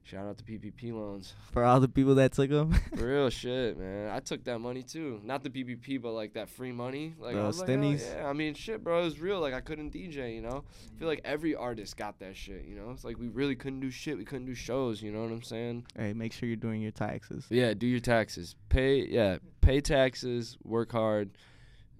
[0.02, 2.78] shout out to PPP loans for all the people that took them.
[2.92, 4.10] real shit, man.
[4.10, 5.22] I took that money too.
[5.24, 7.14] Not the PPP, but like that free money.
[7.18, 8.26] Like I was like, oh, yeah.
[8.26, 9.00] I mean, shit, bro.
[9.00, 9.40] It was real.
[9.40, 10.34] Like I couldn't DJ.
[10.34, 12.66] You know, I feel like every artist got that shit.
[12.66, 14.18] You know, it's like we really couldn't do shit.
[14.18, 15.00] We couldn't do shows.
[15.00, 15.86] You know what I'm saying?
[15.96, 17.46] Hey, make sure you're doing your taxes.
[17.48, 18.54] Yeah, do your taxes.
[18.68, 19.06] Pay.
[19.06, 20.58] Yeah, pay taxes.
[20.62, 21.30] Work hard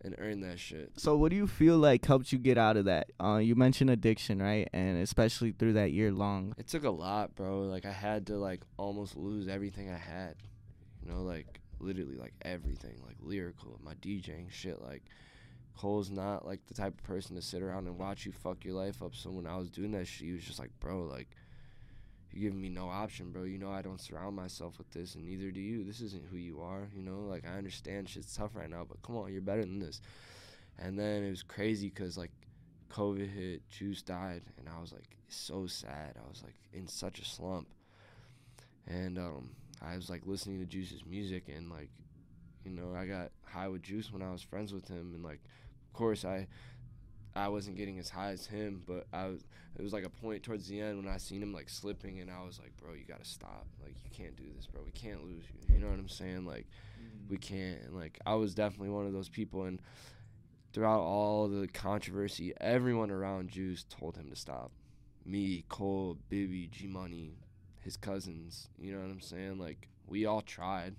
[0.04, 0.92] and earn that shit.
[0.96, 3.10] So what do you feel like helped you get out of that?
[3.22, 4.68] Uh, you mentioned addiction, right?
[4.72, 6.54] And especially through that year long.
[6.58, 7.62] It took a lot, bro.
[7.62, 10.34] Like I had to like almost lose everything I had.
[11.02, 14.82] You know, like literally like everything, like lyrical, my DJing shit.
[14.82, 15.02] Like
[15.76, 18.74] Cole's not like the type of person to sit around and watch you fuck your
[18.74, 19.14] life up.
[19.14, 21.28] So when I was doing that shit, he was just like, bro, like
[22.32, 23.44] you're giving me no option, bro.
[23.44, 25.84] You know I don't surround myself with this, and neither do you.
[25.84, 27.20] This isn't who you are, you know.
[27.20, 30.00] Like I understand shit's tough right now, but come on, you're better than this.
[30.78, 32.30] And then it was crazy because like
[32.90, 36.14] COVID hit, Juice died, and I was like so sad.
[36.16, 37.68] I was like in such a slump,
[38.86, 39.50] and um,
[39.82, 41.90] I was like listening to Juice's music, and like,
[42.64, 45.40] you know, I got high with Juice when I was friends with him, and like,
[45.86, 46.46] of course I
[47.38, 49.44] I wasn't getting as high as him, but I was.
[49.78, 52.30] It was like a point towards the end when I seen him like slipping, and
[52.30, 53.66] I was like, "Bro, you gotta stop.
[53.82, 54.82] Like, you can't do this, bro.
[54.84, 55.74] We can't lose you.
[55.74, 56.44] You know what I'm saying?
[56.44, 56.66] Like,
[57.00, 57.30] mm-hmm.
[57.30, 59.80] we can't." And like, I was definitely one of those people, and
[60.72, 64.72] throughout all the controversy, everyone around Juice told him to stop.
[65.24, 67.38] Me, Cole, Bibby, G Money,
[67.80, 68.68] his cousins.
[68.78, 69.58] You know what I'm saying?
[69.58, 70.96] Like, we all tried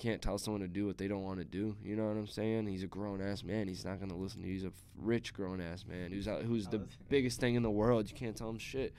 [0.00, 1.76] can't tell someone to do what they don't want to do.
[1.84, 2.66] You know what I'm saying?
[2.66, 3.68] He's a grown ass man.
[3.68, 4.48] He's not gonna listen to.
[4.48, 4.54] You.
[4.54, 8.10] He's a rich grown ass man who's out, who's the biggest thing in the world.
[8.10, 8.94] You can't tell him shit.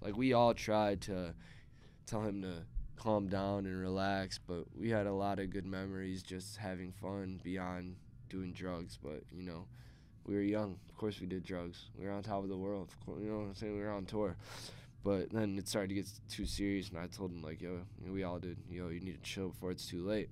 [0.00, 1.34] Like we all tried to
[2.06, 2.52] tell him to
[2.96, 7.40] calm down and relax, but we had a lot of good memories just having fun
[7.44, 7.96] beyond
[8.30, 8.98] doing drugs.
[9.00, 9.66] But you know,
[10.26, 10.78] we were young.
[10.88, 11.90] Of course, we did drugs.
[11.98, 12.88] We were on top of the world.
[13.04, 13.76] Course, you know what I'm saying?
[13.76, 14.34] We were on tour.
[15.04, 18.06] But then it started to get too serious, and I told him like, "Yo, you
[18.06, 18.58] know, we all did.
[18.68, 20.30] Yo, you need to chill before it's too late."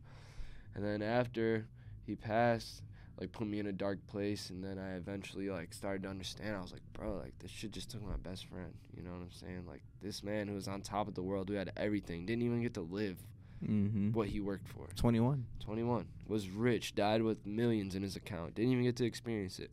[0.74, 1.66] And then after
[2.04, 2.82] he passed,
[3.18, 6.56] like put me in a dark place, and then I eventually like started to understand.
[6.56, 9.22] I was like, "Bro, like this shit just took my best friend." You know what
[9.22, 9.64] I'm saying?
[9.66, 12.62] Like this man who was on top of the world, who had everything, didn't even
[12.62, 13.18] get to live
[13.64, 14.12] mm-hmm.
[14.12, 14.88] what he worked for.
[14.96, 15.46] 21.
[15.60, 19.70] 21 was rich, died with millions in his account, didn't even get to experience it.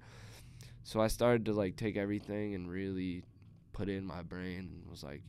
[0.83, 3.23] So I started to like take everything and really
[3.74, 5.24] put in my brain and was like,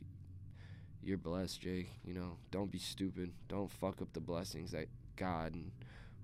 [1.03, 1.89] "You're blessed, Jake.
[2.03, 3.31] You know, don't be stupid.
[3.47, 5.71] Don't fuck up the blessings that God and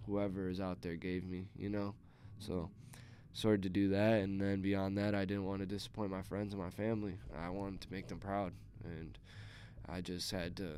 [0.06, 1.48] whoever is out there gave me.
[1.56, 1.96] You know."
[2.40, 2.70] So
[3.34, 6.54] started to do that, and then beyond that, I didn't want to disappoint my friends
[6.54, 7.18] and my family.
[7.38, 8.54] I wanted to make them proud,
[8.84, 9.18] and
[9.88, 10.78] I just had to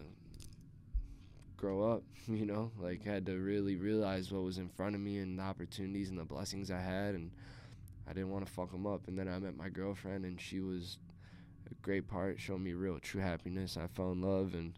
[1.57, 2.03] grow up.
[2.25, 5.43] You know, like had to really realize what was in front of me and the
[5.43, 7.31] opportunities and the blessings I had, and
[8.07, 9.07] I didn't want to fuck them up.
[9.07, 10.99] And then I met my girlfriend, and she was
[11.71, 13.77] a great part, showed me real true happiness.
[13.77, 14.77] I fell in love, and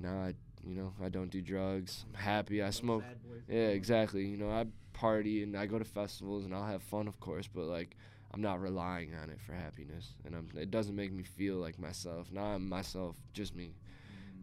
[0.00, 0.34] now I,
[0.66, 2.04] you know, I don't do drugs.
[2.08, 2.62] I'm happy.
[2.62, 3.04] I smoke.
[3.48, 4.26] Yeah, exactly.
[4.26, 7.46] You know, I party and I go to festivals and I'll have fun, of course,
[7.46, 7.96] but like
[8.32, 11.78] I'm not relying on it for happiness, and I'm, it doesn't make me feel like
[11.78, 12.30] myself.
[12.32, 13.74] Now I'm myself, just me.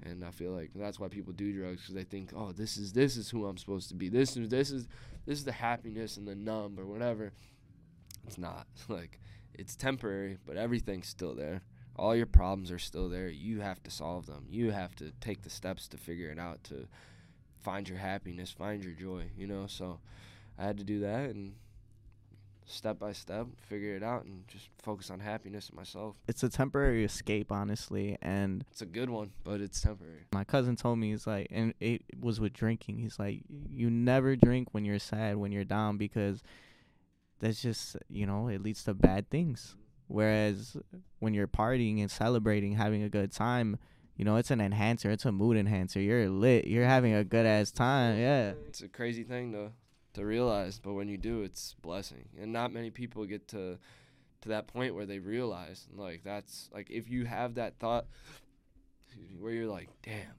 [0.05, 2.91] And I feel like that's why people do drugs because they think, oh, this is
[2.91, 4.09] this is who I'm supposed to be.
[4.09, 4.87] This is this is
[5.25, 7.31] this is the happiness and the numb or whatever.
[8.27, 9.19] It's not like
[9.55, 11.61] it's temporary, but everything's still there.
[11.95, 13.29] All your problems are still there.
[13.29, 14.45] You have to solve them.
[14.49, 16.87] You have to take the steps to figure it out to
[17.61, 19.67] find your happiness, find your joy, you know?
[19.67, 19.99] So
[20.57, 21.53] I had to do that and
[22.65, 26.15] step by step figure it out and just focus on happiness myself.
[26.27, 30.25] It's a temporary escape, honestly, and It's a good one, but it's temporary.
[30.33, 34.35] my cousin told me he's like and it was with drinking he's like you never
[34.37, 36.41] drink when you're sad when you're down because
[37.39, 39.75] that's just you know it leads to bad things.
[40.07, 40.77] Whereas
[41.19, 43.79] when you're partying and celebrating having a good time
[44.15, 45.99] you know it's an enhancer it's a mood enhancer.
[45.99, 46.67] You're lit.
[46.67, 48.19] You're having a good ass time.
[48.19, 48.53] Yeah.
[48.67, 49.71] It's a crazy thing to
[50.13, 52.29] to realize, but when you do, it's blessing.
[52.39, 53.77] And not many people get to
[54.41, 58.05] to that point where they realize like that's like if you have that thought
[59.39, 60.35] where you're like, damn,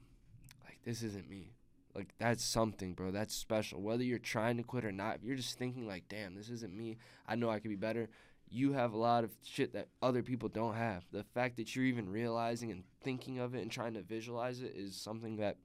[0.63, 1.53] like this isn't me.
[1.95, 3.11] Like that's something, bro.
[3.11, 3.81] That's special.
[3.81, 6.75] Whether you're trying to quit or not, if you're just thinking like, damn, this isn't
[6.75, 6.97] me.
[7.27, 8.09] I know I could be better.
[8.49, 11.03] You have a lot of shit that other people don't have.
[11.11, 14.73] The fact that you're even realizing and thinking of it and trying to visualize it
[14.75, 15.57] is something that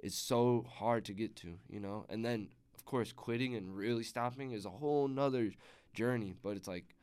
[0.00, 2.04] is so hard to get to, you know?
[2.08, 5.52] And then of course quitting and really stopping is a whole nother
[5.94, 6.94] journey, but it's like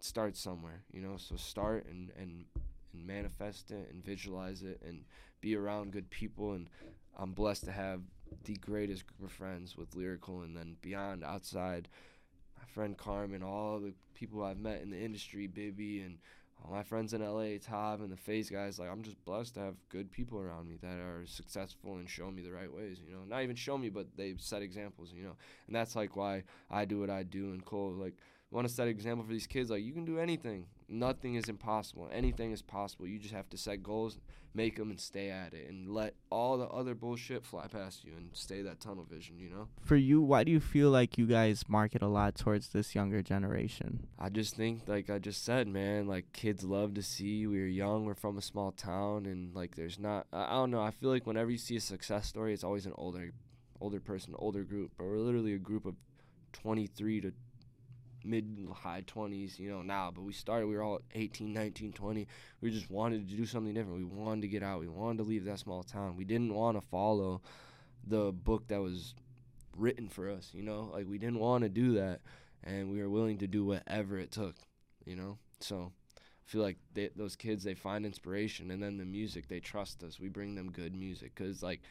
[0.00, 1.16] start somewhere, you know?
[1.16, 2.44] So start and and
[2.96, 5.04] and manifest it and visualize it and
[5.40, 6.68] be around good people and
[7.16, 8.02] I'm blessed to have
[8.44, 11.88] the greatest group of friends with lyrical and then beyond outside
[12.58, 16.18] my friend Carmen, all the people I've met in the industry, Bibby and
[16.64, 19.60] all my friends in LA, Tav and the Face guys, like I'm just blessed to
[19.60, 23.14] have good people around me that are successful and show me the right ways, you
[23.14, 23.22] know.
[23.28, 25.36] Not even show me, but they set examples, you know.
[25.66, 28.14] And that's like why I do what I do and Cole like
[28.50, 29.70] want to set an example for these kids.
[29.70, 30.66] Like you can do anything.
[30.88, 32.08] Nothing is impossible.
[32.12, 33.06] Anything is possible.
[33.06, 34.18] You just have to set goals,
[34.54, 38.12] make them, and stay at it, and let all the other bullshit fly past you,
[38.16, 39.38] and stay that tunnel vision.
[39.38, 39.68] You know.
[39.82, 43.20] For you, why do you feel like you guys market a lot towards this younger
[43.20, 44.06] generation?
[44.18, 47.46] I just think, like I just said, man, like kids love to see.
[47.46, 48.04] We're young.
[48.04, 50.26] We're from a small town, and like there's not.
[50.32, 50.82] I, I don't know.
[50.82, 53.32] I feel like whenever you see a success story, it's always an older,
[53.80, 54.92] older person, older group.
[54.96, 55.96] But we're literally a group of
[56.52, 57.32] 23 to
[58.26, 62.26] mid high 20s you know now but we started we were all 18 19 20
[62.60, 63.98] we just wanted to do something different.
[63.98, 64.80] We wanted to get out.
[64.80, 66.16] We wanted to leave that small town.
[66.16, 67.42] We didn't want to follow
[68.06, 69.14] the book that was
[69.76, 70.90] written for us you know?
[70.92, 72.20] Like we didn't want to do that
[72.64, 74.56] and we were willing to do whatever it took
[75.04, 75.38] you know?
[75.60, 79.60] So I feel like they, those kids they find inspiration and then the music they
[79.60, 80.20] trust us.
[80.20, 81.82] We bring them good music because like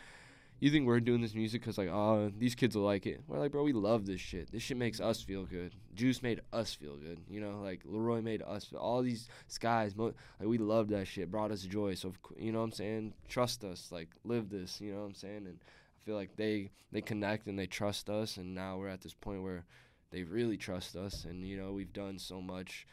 [0.59, 3.21] you think we're doing this music because like oh these kids will like it?
[3.27, 4.51] We're like bro we love this shit.
[4.51, 5.73] This shit makes us feel good.
[5.93, 7.61] Juice made us feel good you know?
[7.61, 11.51] Like LAROI made us feel all these skies mo- like we love that shit brought
[11.51, 11.95] us joy.
[11.95, 13.13] So you know what i'm saying?
[13.27, 15.47] Trust us like live this you know what i'm saying?
[15.47, 19.01] And i feel like they they connect and they trust us and now we're at
[19.01, 19.65] this point where
[20.11, 22.87] they really trust us and you know we've done so much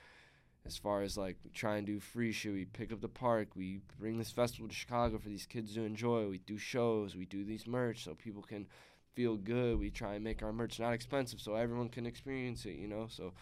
[0.67, 3.81] as far as like try and do free shit, we pick up the park, we
[3.99, 6.29] bring this festival to Chicago for these kids to enjoy.
[6.29, 8.67] We do shows, we do these merch so people can
[9.15, 9.79] feel good.
[9.79, 13.07] We try and make our merch not expensive so everyone can experience it, you know.
[13.09, 13.33] So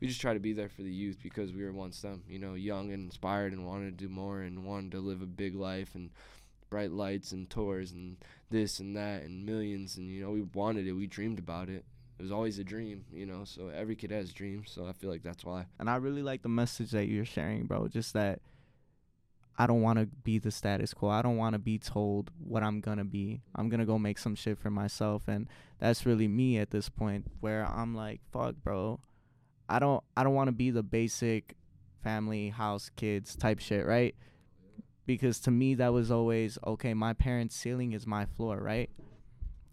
[0.00, 2.38] we just try to be there for the youth because we were once them, you
[2.38, 5.54] know, young and inspired and wanted to do more and wanted to live a big
[5.54, 6.10] life and
[6.70, 8.16] bright lights and tours and
[8.50, 11.84] this and that and millions and you know we wanted it, we dreamed about it.
[12.18, 13.44] It was always a dream, you know.
[13.44, 14.70] So every kid has dreams.
[14.72, 15.66] So I feel like that's why.
[15.78, 17.86] And I really like the message that you're sharing, bro.
[17.86, 18.40] Just that
[19.56, 21.10] I don't want to be the status quo.
[21.10, 23.42] I don't want to be told what I'm going to be.
[23.56, 25.48] I'm going to go make some shit for myself and
[25.80, 29.00] that's really me at this point where I'm like, "Fuck, bro.
[29.68, 31.54] I don't I don't want to be the basic
[32.02, 34.14] family house kids type shit, right?
[35.06, 38.90] Because to me that was always okay, my parents' ceiling is my floor, right?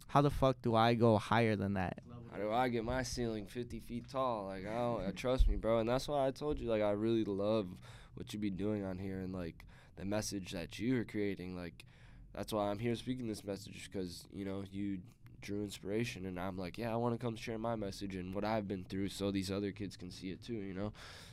[0.08, 2.00] How the fuck do I go higher than that?
[2.32, 4.48] How do I get my ceiling 50 feet tall?
[4.48, 5.80] Like, I don't, trust me, bro.
[5.80, 7.68] And that's why I told you, like, I really love
[8.16, 11.56] what you be doing on here and, like, the message that you are creating.
[11.56, 11.86] Like,
[12.34, 15.00] that's why I'm here speaking this message because, you know, you
[15.42, 16.26] drew inspiration.
[16.26, 18.84] And I'm like, yeah, I want to come share my message and what I've been
[18.84, 20.92] through so these other kids can see it too, you know?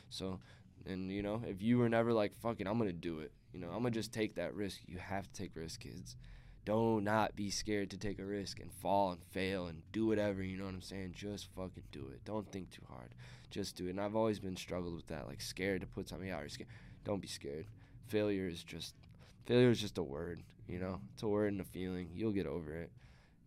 [0.09, 0.39] So,
[0.85, 3.31] and, you know, if you were never like, fuck it, I'm going to do it,
[3.53, 4.79] you know, I'm going to just take that risk.
[4.87, 6.15] You have to take risks, kids
[6.65, 10.41] don't not be scared to take a risk and fall and fail and do whatever
[10.41, 11.13] you know what i'm saying?
[11.15, 12.23] Just fucking do it.
[12.25, 13.09] Don't think too hard.
[13.49, 13.91] Just do it.
[13.91, 16.69] And i've always been struggled with that like scared to put something out or scared
[17.03, 17.65] don't be scared.
[18.07, 18.95] Failure is just
[19.45, 20.99] failure is just a word you know?
[21.13, 22.09] It's a word and a feeling.
[22.15, 22.91] You'll get over it.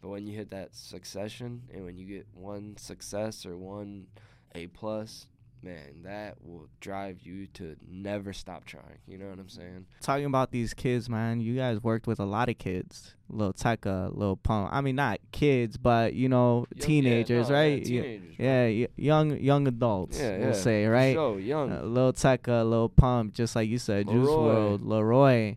[0.01, 4.07] But when you hit that succession and when you get one success or one
[4.55, 5.27] a plus
[5.62, 10.24] man that will drive you to never stop trying you know what i'm saying talking
[10.26, 13.14] about these kids, man, you guys worked with a lot of kids.
[13.28, 14.68] Lil Tecca, Lil Pump.
[14.72, 17.84] I mean, not kids, but you know, Young- yeah, teenagers, no, right?
[17.84, 18.46] Yeah, teenagers, bro.
[18.46, 21.14] yeah, young young adults, Yeah, we'll yeah, say, right?
[21.14, 21.72] So young.
[21.72, 25.57] Uh, Lil Tecca, Lil Pump, just like you said, Juice WRLD, LAROI.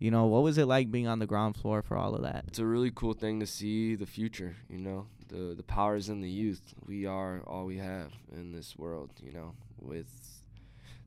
[0.00, 2.44] You know, what was it like being on the ground floor for all of that?
[2.48, 6.20] it's a really cool thing to see the future you know the the powers in
[6.20, 9.54] the youth we are all we have in this world you know?
[9.80, 10.08] With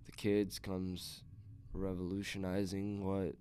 [0.06, 1.24] the kids comes
[1.74, 3.36] revolutionizing what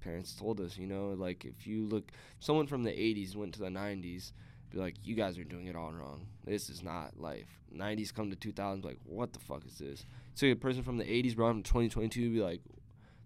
[0.00, 1.14] parents told us you know?
[1.16, 4.32] Like if you look someone from the 80s went to the 90s
[4.70, 6.26] be like you guys are doing it all wrong.
[6.44, 7.48] This is not life.
[7.74, 10.04] 90s come to 2000 like what the fuck is this?
[10.34, 12.60] So a person from the 80s brought them to 2022 be like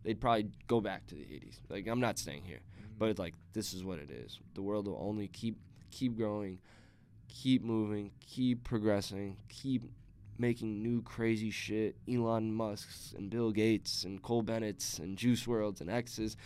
[0.04, 2.60] they'd probably go back to the 80s like i'm not staying here.
[2.60, 2.98] Mm-hmm.
[2.98, 4.38] But like this is what it is.
[4.54, 5.58] The world will only keep
[5.90, 6.58] keep growing
[7.28, 9.82] keep moving keep progressing keep
[10.38, 11.94] making new crazy shit.
[12.12, 16.36] Elon musk's and bill gates and cole bennett's and Juice WRLD's and x's.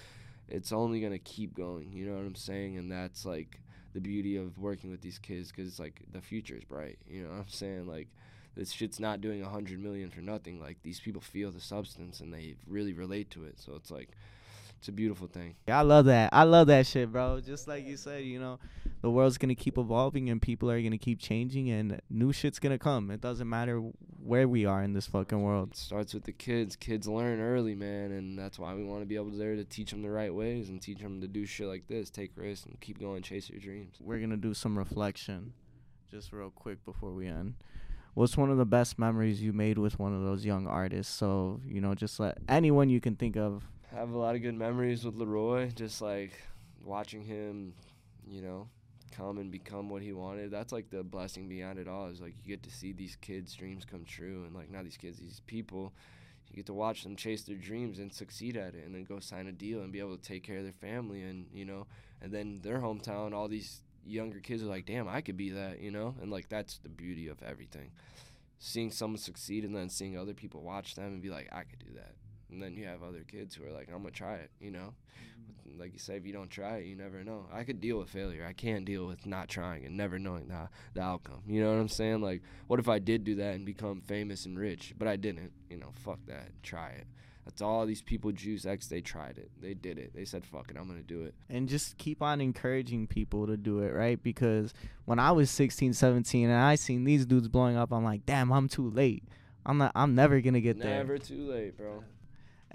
[0.48, 2.76] It's only to keep going you know what i'm saying?
[2.78, 3.60] And that's like
[3.94, 7.22] the beauty of working with these kids because it's like the future is bright you
[7.22, 7.86] know what i'm saying?
[7.86, 8.08] Like
[8.56, 10.60] this shit's not doing a hundred million for nothing.
[10.60, 13.60] Like these people feel the substance and they really relate to it.
[13.60, 14.10] So it's like
[14.78, 16.30] it's a beautiful thing I love that.
[16.32, 17.40] I love that shit, bro.
[17.40, 18.58] Just like you said, you know,
[19.02, 22.78] the world's gonna keep evolving and people are gonna keep changing and new shit's gonna
[22.78, 23.10] come.
[23.10, 23.82] It doesn't matter
[24.22, 25.70] where we are in this fucking world.
[25.72, 26.76] It starts with the kids.
[26.76, 29.64] Kids learn early, man, and that's why we want to be able to there to
[29.64, 32.66] teach them the right ways and teach them to do shit like this, take risks,
[32.66, 33.96] and keep going, chase your dreams.
[34.00, 35.52] We're gonna do some reflection,
[36.10, 37.54] just real quick before we end.
[38.14, 41.14] What's one of the best memories you made with one of those young artists?
[41.14, 43.68] So you know, just let anyone you can think of.
[43.94, 46.32] Have a lot of good memories with LAROI, just like
[46.84, 47.72] watching him,
[48.26, 48.68] you know,
[49.12, 50.50] come and become what he wanted.
[50.50, 52.08] That's like the blessing beyond it all.
[52.08, 54.96] Is like you get to see these kids' dreams come true, and like not these
[54.96, 55.92] kids, these people.
[56.50, 59.18] You get to watch them chase their dreams and succeed at it, and then go
[59.20, 61.86] sign a deal and be able to take care of their family, and you know,
[62.20, 65.80] and then their hometown, all these younger kids are like, damn, I could be that,
[65.80, 67.90] you know, and like that's the beauty of everything.
[68.58, 71.78] Seeing someone succeed and then seeing other people watch them and be like, I could
[71.78, 72.14] do that.
[72.50, 74.94] And then you have other kids who are like, I'm gonna try it, you know.
[74.94, 75.80] Mm-hmm.
[75.80, 77.46] Like you say, if you don't try it, you never know.
[77.52, 78.46] I could deal with failure.
[78.48, 81.42] I can't deal with not trying and never knowing the the outcome.
[81.46, 82.20] You know what I'm saying?
[82.22, 85.52] Like, what if I did do that and become famous and rich, but I didn't?
[85.68, 86.50] You know, fuck that.
[86.62, 87.06] Try it.
[87.44, 89.52] That's all these people, Juice X, they tried it.
[89.60, 90.10] They did it.
[90.12, 91.32] They said, fuck it, I'm going to do it.
[91.48, 94.74] and just keep on encouraging people to do it right because
[95.04, 98.50] when i was 16 17 and i seen these dudes blowing up i'm like damn
[98.52, 99.22] i'm too late
[99.64, 102.02] i'm not i'm never gonna get there Never too late, bro.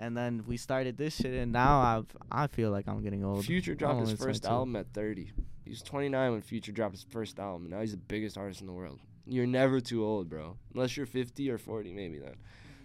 [0.01, 3.45] And then we started this shit and now i've i feel like i'm getting old
[3.45, 5.31] Future dropped his first album at 30.
[5.63, 7.69] He was 29 when Future dropped his first album.
[7.69, 8.99] Now he's the biggest artist in the world.
[9.27, 10.57] You're never too old, bro.
[10.73, 12.35] Unless you're 50 or 40, maybe then.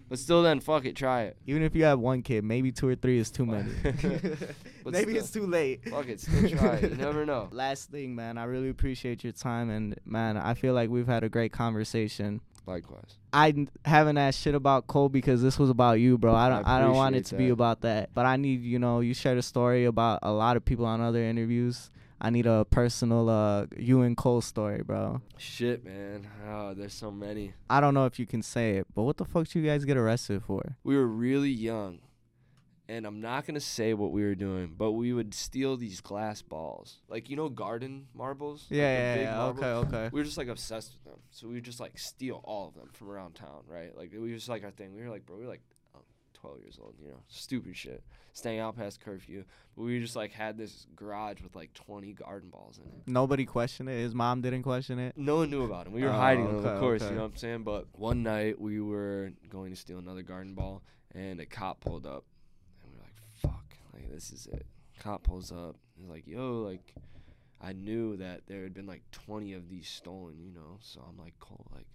[0.08, 1.36] But still, then, fuck it, try it.
[1.48, 3.72] even if you have one kid maybe two or three is too many
[4.84, 5.16] maybe still.
[5.16, 6.90] it's too late Fuck it, still try it.
[6.92, 7.48] You never know.
[7.50, 11.24] last thing man i really appreciate your time and man i feel like we've had
[11.24, 13.18] a great conversation Likewise.
[13.32, 16.34] I haven't asked shit about Cole because this was about you, bro.
[16.34, 16.66] I don't.
[16.66, 18.10] I, don't want it to be about that.
[18.12, 21.00] But I need, you know, you shared a story about a lot of people on
[21.00, 21.90] other interviews.
[22.20, 25.20] I need a personal, uh, you and Cole story, bro.
[25.36, 26.26] Shit, man.
[26.48, 27.52] Oh, there's so many.
[27.68, 29.84] I don't know if you can say it, but what the fuck did you guys
[29.84, 30.76] get arrested for?
[30.82, 31.98] We were really young.
[32.88, 36.00] And I'm not going to say what we were doing, but we would steal these
[36.00, 36.98] glass balls.
[37.08, 38.66] Like, you know, garden marbles?
[38.70, 39.36] Like Yeah, big yeah, yeah.
[39.38, 39.64] marbles?
[39.64, 40.08] Okay, okay.
[40.12, 41.20] we were just like obsessed with them.
[41.32, 43.96] So we would just like steal all of them from around town, right?
[43.96, 44.94] Like we was just like our thing.
[44.94, 45.62] We were like, bro, we were like
[45.96, 46.02] um,
[46.34, 49.42] 12 years old, you know, stupid shit, staying out past curfew.
[49.76, 53.02] But we just like had this garage with like 20 garden balls in it.
[53.08, 53.98] Nobody questioned it.
[53.98, 55.14] His mom didn't question it.
[55.16, 55.92] No one knew about them.
[55.92, 57.02] We were Oh, hiding them, of course.
[57.02, 57.10] okay.
[57.10, 57.64] You know what I'm saying?
[57.64, 60.82] But one night we were going to steal another garden ball,
[61.16, 62.24] and a cop pulled up,
[62.82, 63.76] and we were like, "Fuck!
[63.96, 64.66] Like this is it."
[65.00, 65.76] Cop pulls up.
[65.98, 66.94] He's like, "Yo, like."
[67.58, 70.76] I knew that there had been like 20 of these stolen, you know.
[70.80, 71.86] So I'm like, Cole, like,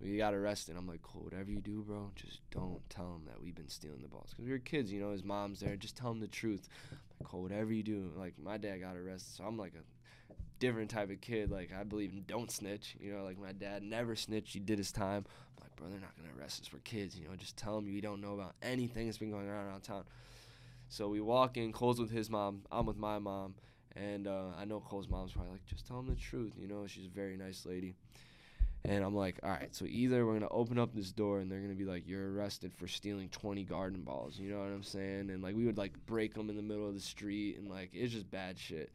[0.00, 0.74] we got arrested.
[0.76, 4.02] I'm like, Cole, whatever you do, bro, just don't tell him that we've been stealing
[4.02, 4.30] the balls.
[4.30, 5.76] Because we were kids, you know, his mom's there.
[5.76, 6.68] Just tell him the truth.
[7.20, 8.10] Like, Cole, whatever you do.
[8.16, 9.36] Like, my dad got arrested.
[9.36, 11.48] So I'm like a different type of kid.
[11.48, 12.96] Like, I believe in don't snitch.
[12.98, 14.52] You know, like, my dad never snitched.
[14.52, 15.24] He did his time.
[15.56, 16.72] I'm like, bro, they're not to arrest us.
[16.72, 17.36] We're kids, you know.
[17.36, 20.02] Just tell him you don't know about anything that's been going on around town.
[20.94, 21.72] So we walk in.
[21.72, 22.62] Cole's with his mom.
[22.70, 23.54] I'm with my mom.
[23.96, 26.52] And uh, I know Cole's mom's probably like, just tell him the truth.
[26.56, 27.96] You know, she's a very nice lady.
[28.84, 31.58] And I'm like, all right, so either we're to open up this door and they're
[31.60, 34.38] to be like, you're arrested for stealing 20 garden balls.
[34.38, 35.30] You know what I'm saying?
[35.30, 37.90] And like, we would like break them in the middle of the street and like,
[37.92, 38.92] it's just bad shit.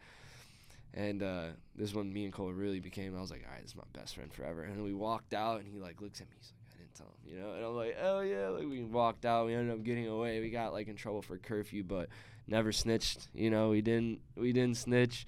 [0.94, 3.72] And uh, this one, me and Cole really became, I was like, all right, this
[3.72, 4.64] is my best friend forever.
[4.64, 6.36] And we walked out and he like looks at me.
[6.40, 6.59] He's like,
[7.00, 7.54] I tell him, you know?
[7.54, 8.50] And I'm like, oh yeah.
[8.50, 9.48] Like, we walked out.
[9.48, 10.40] We ended up getting away.
[10.40, 12.10] We got like in trouble for curfew, but
[12.48, 13.28] never snitched.
[13.34, 15.26] You know, we didn't, we didn't snitch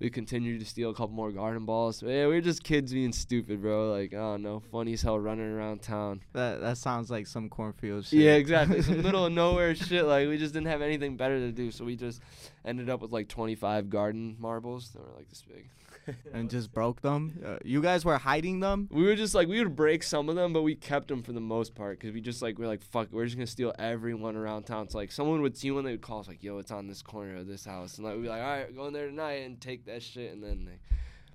[0.00, 2.02] we continued to steal a couple more garden balls.
[2.02, 3.92] Yeah, we were just kids being stupid, bro.
[3.92, 6.22] Like, oh don't funny as hell running around town.
[6.32, 8.20] That that sounds like some cornfield shit.
[8.20, 8.80] Yeah, exactly.
[8.90, 10.06] Some middle of nowhere shit.
[10.06, 12.22] Like, we just didn't have anything better to do, so we just
[12.64, 14.90] ended up with like 25 garden marbles.
[14.90, 15.68] They were like this big.
[16.32, 17.40] and just broke them.
[17.44, 18.88] Uh, you guys were hiding them.
[18.90, 21.32] we were just like we would break some of them, but we kept them for
[21.32, 24.36] the most part because we just like we're like fuck, we're just gonna steal everyone
[24.36, 24.84] around town.
[24.84, 27.02] It's like someone would see one, they would call us like, yo, it's on this
[27.02, 29.42] corner of this house, and like we'd be like, all right, go in there tonight
[29.44, 30.78] and take that shit, and then they.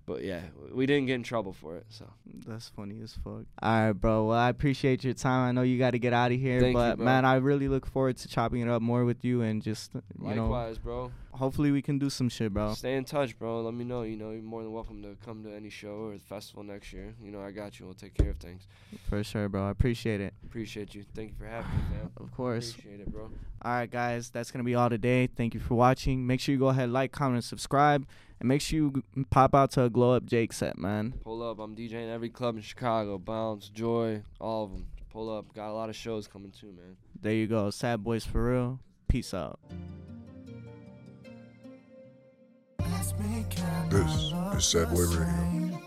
[0.07, 0.41] But yeah,
[0.71, 2.05] we didn't get in trouble for it, so.
[2.45, 3.45] That's funny as fuck.
[3.59, 4.25] All right, bro.
[4.25, 5.49] Well, I appreciate your time.
[5.49, 7.05] I know you got to get out of here, Thank you, but bro.
[7.05, 10.01] man, I really look forward to chopping it up more with you and just you
[10.35, 11.11] know, Likewise, bro.
[11.35, 12.73] Hopefully we can do some shit, bro.
[12.73, 13.61] Stay in touch, bro.
[13.61, 14.03] Let me know.
[14.03, 17.13] You know, you're more than welcome to come to any show or festival next year.
[17.21, 17.85] You know, I got you.
[17.85, 18.67] We'll take care of things.
[19.09, 19.67] For sure, bro.
[19.67, 20.33] I appreciate it.
[20.45, 21.05] Appreciate you.
[21.15, 22.11] Thank you for having me, fam.
[22.17, 22.71] Of course.
[22.71, 23.29] Appreciate it, bro.
[23.61, 24.29] All right, guys.
[24.29, 25.27] That's gonna be all today.
[25.27, 26.25] Thank you for watching.
[26.25, 28.05] Make sure you go ahead, like, comment, and subscribe,
[28.39, 31.13] and make sure you g- pop out to a glow up Jake set, man.
[31.23, 31.59] Pull up.
[31.59, 33.17] I'm DJing every club in Chicago.
[33.17, 34.87] Bounce, Joy, all of them.
[35.11, 35.53] Pull up.
[35.53, 36.97] Got a lot of shows coming too, man.
[37.21, 37.69] There you go.
[37.69, 38.79] Sad boys for real.
[39.07, 39.59] Peace out.
[43.89, 45.79] This is Sad Boy Radio.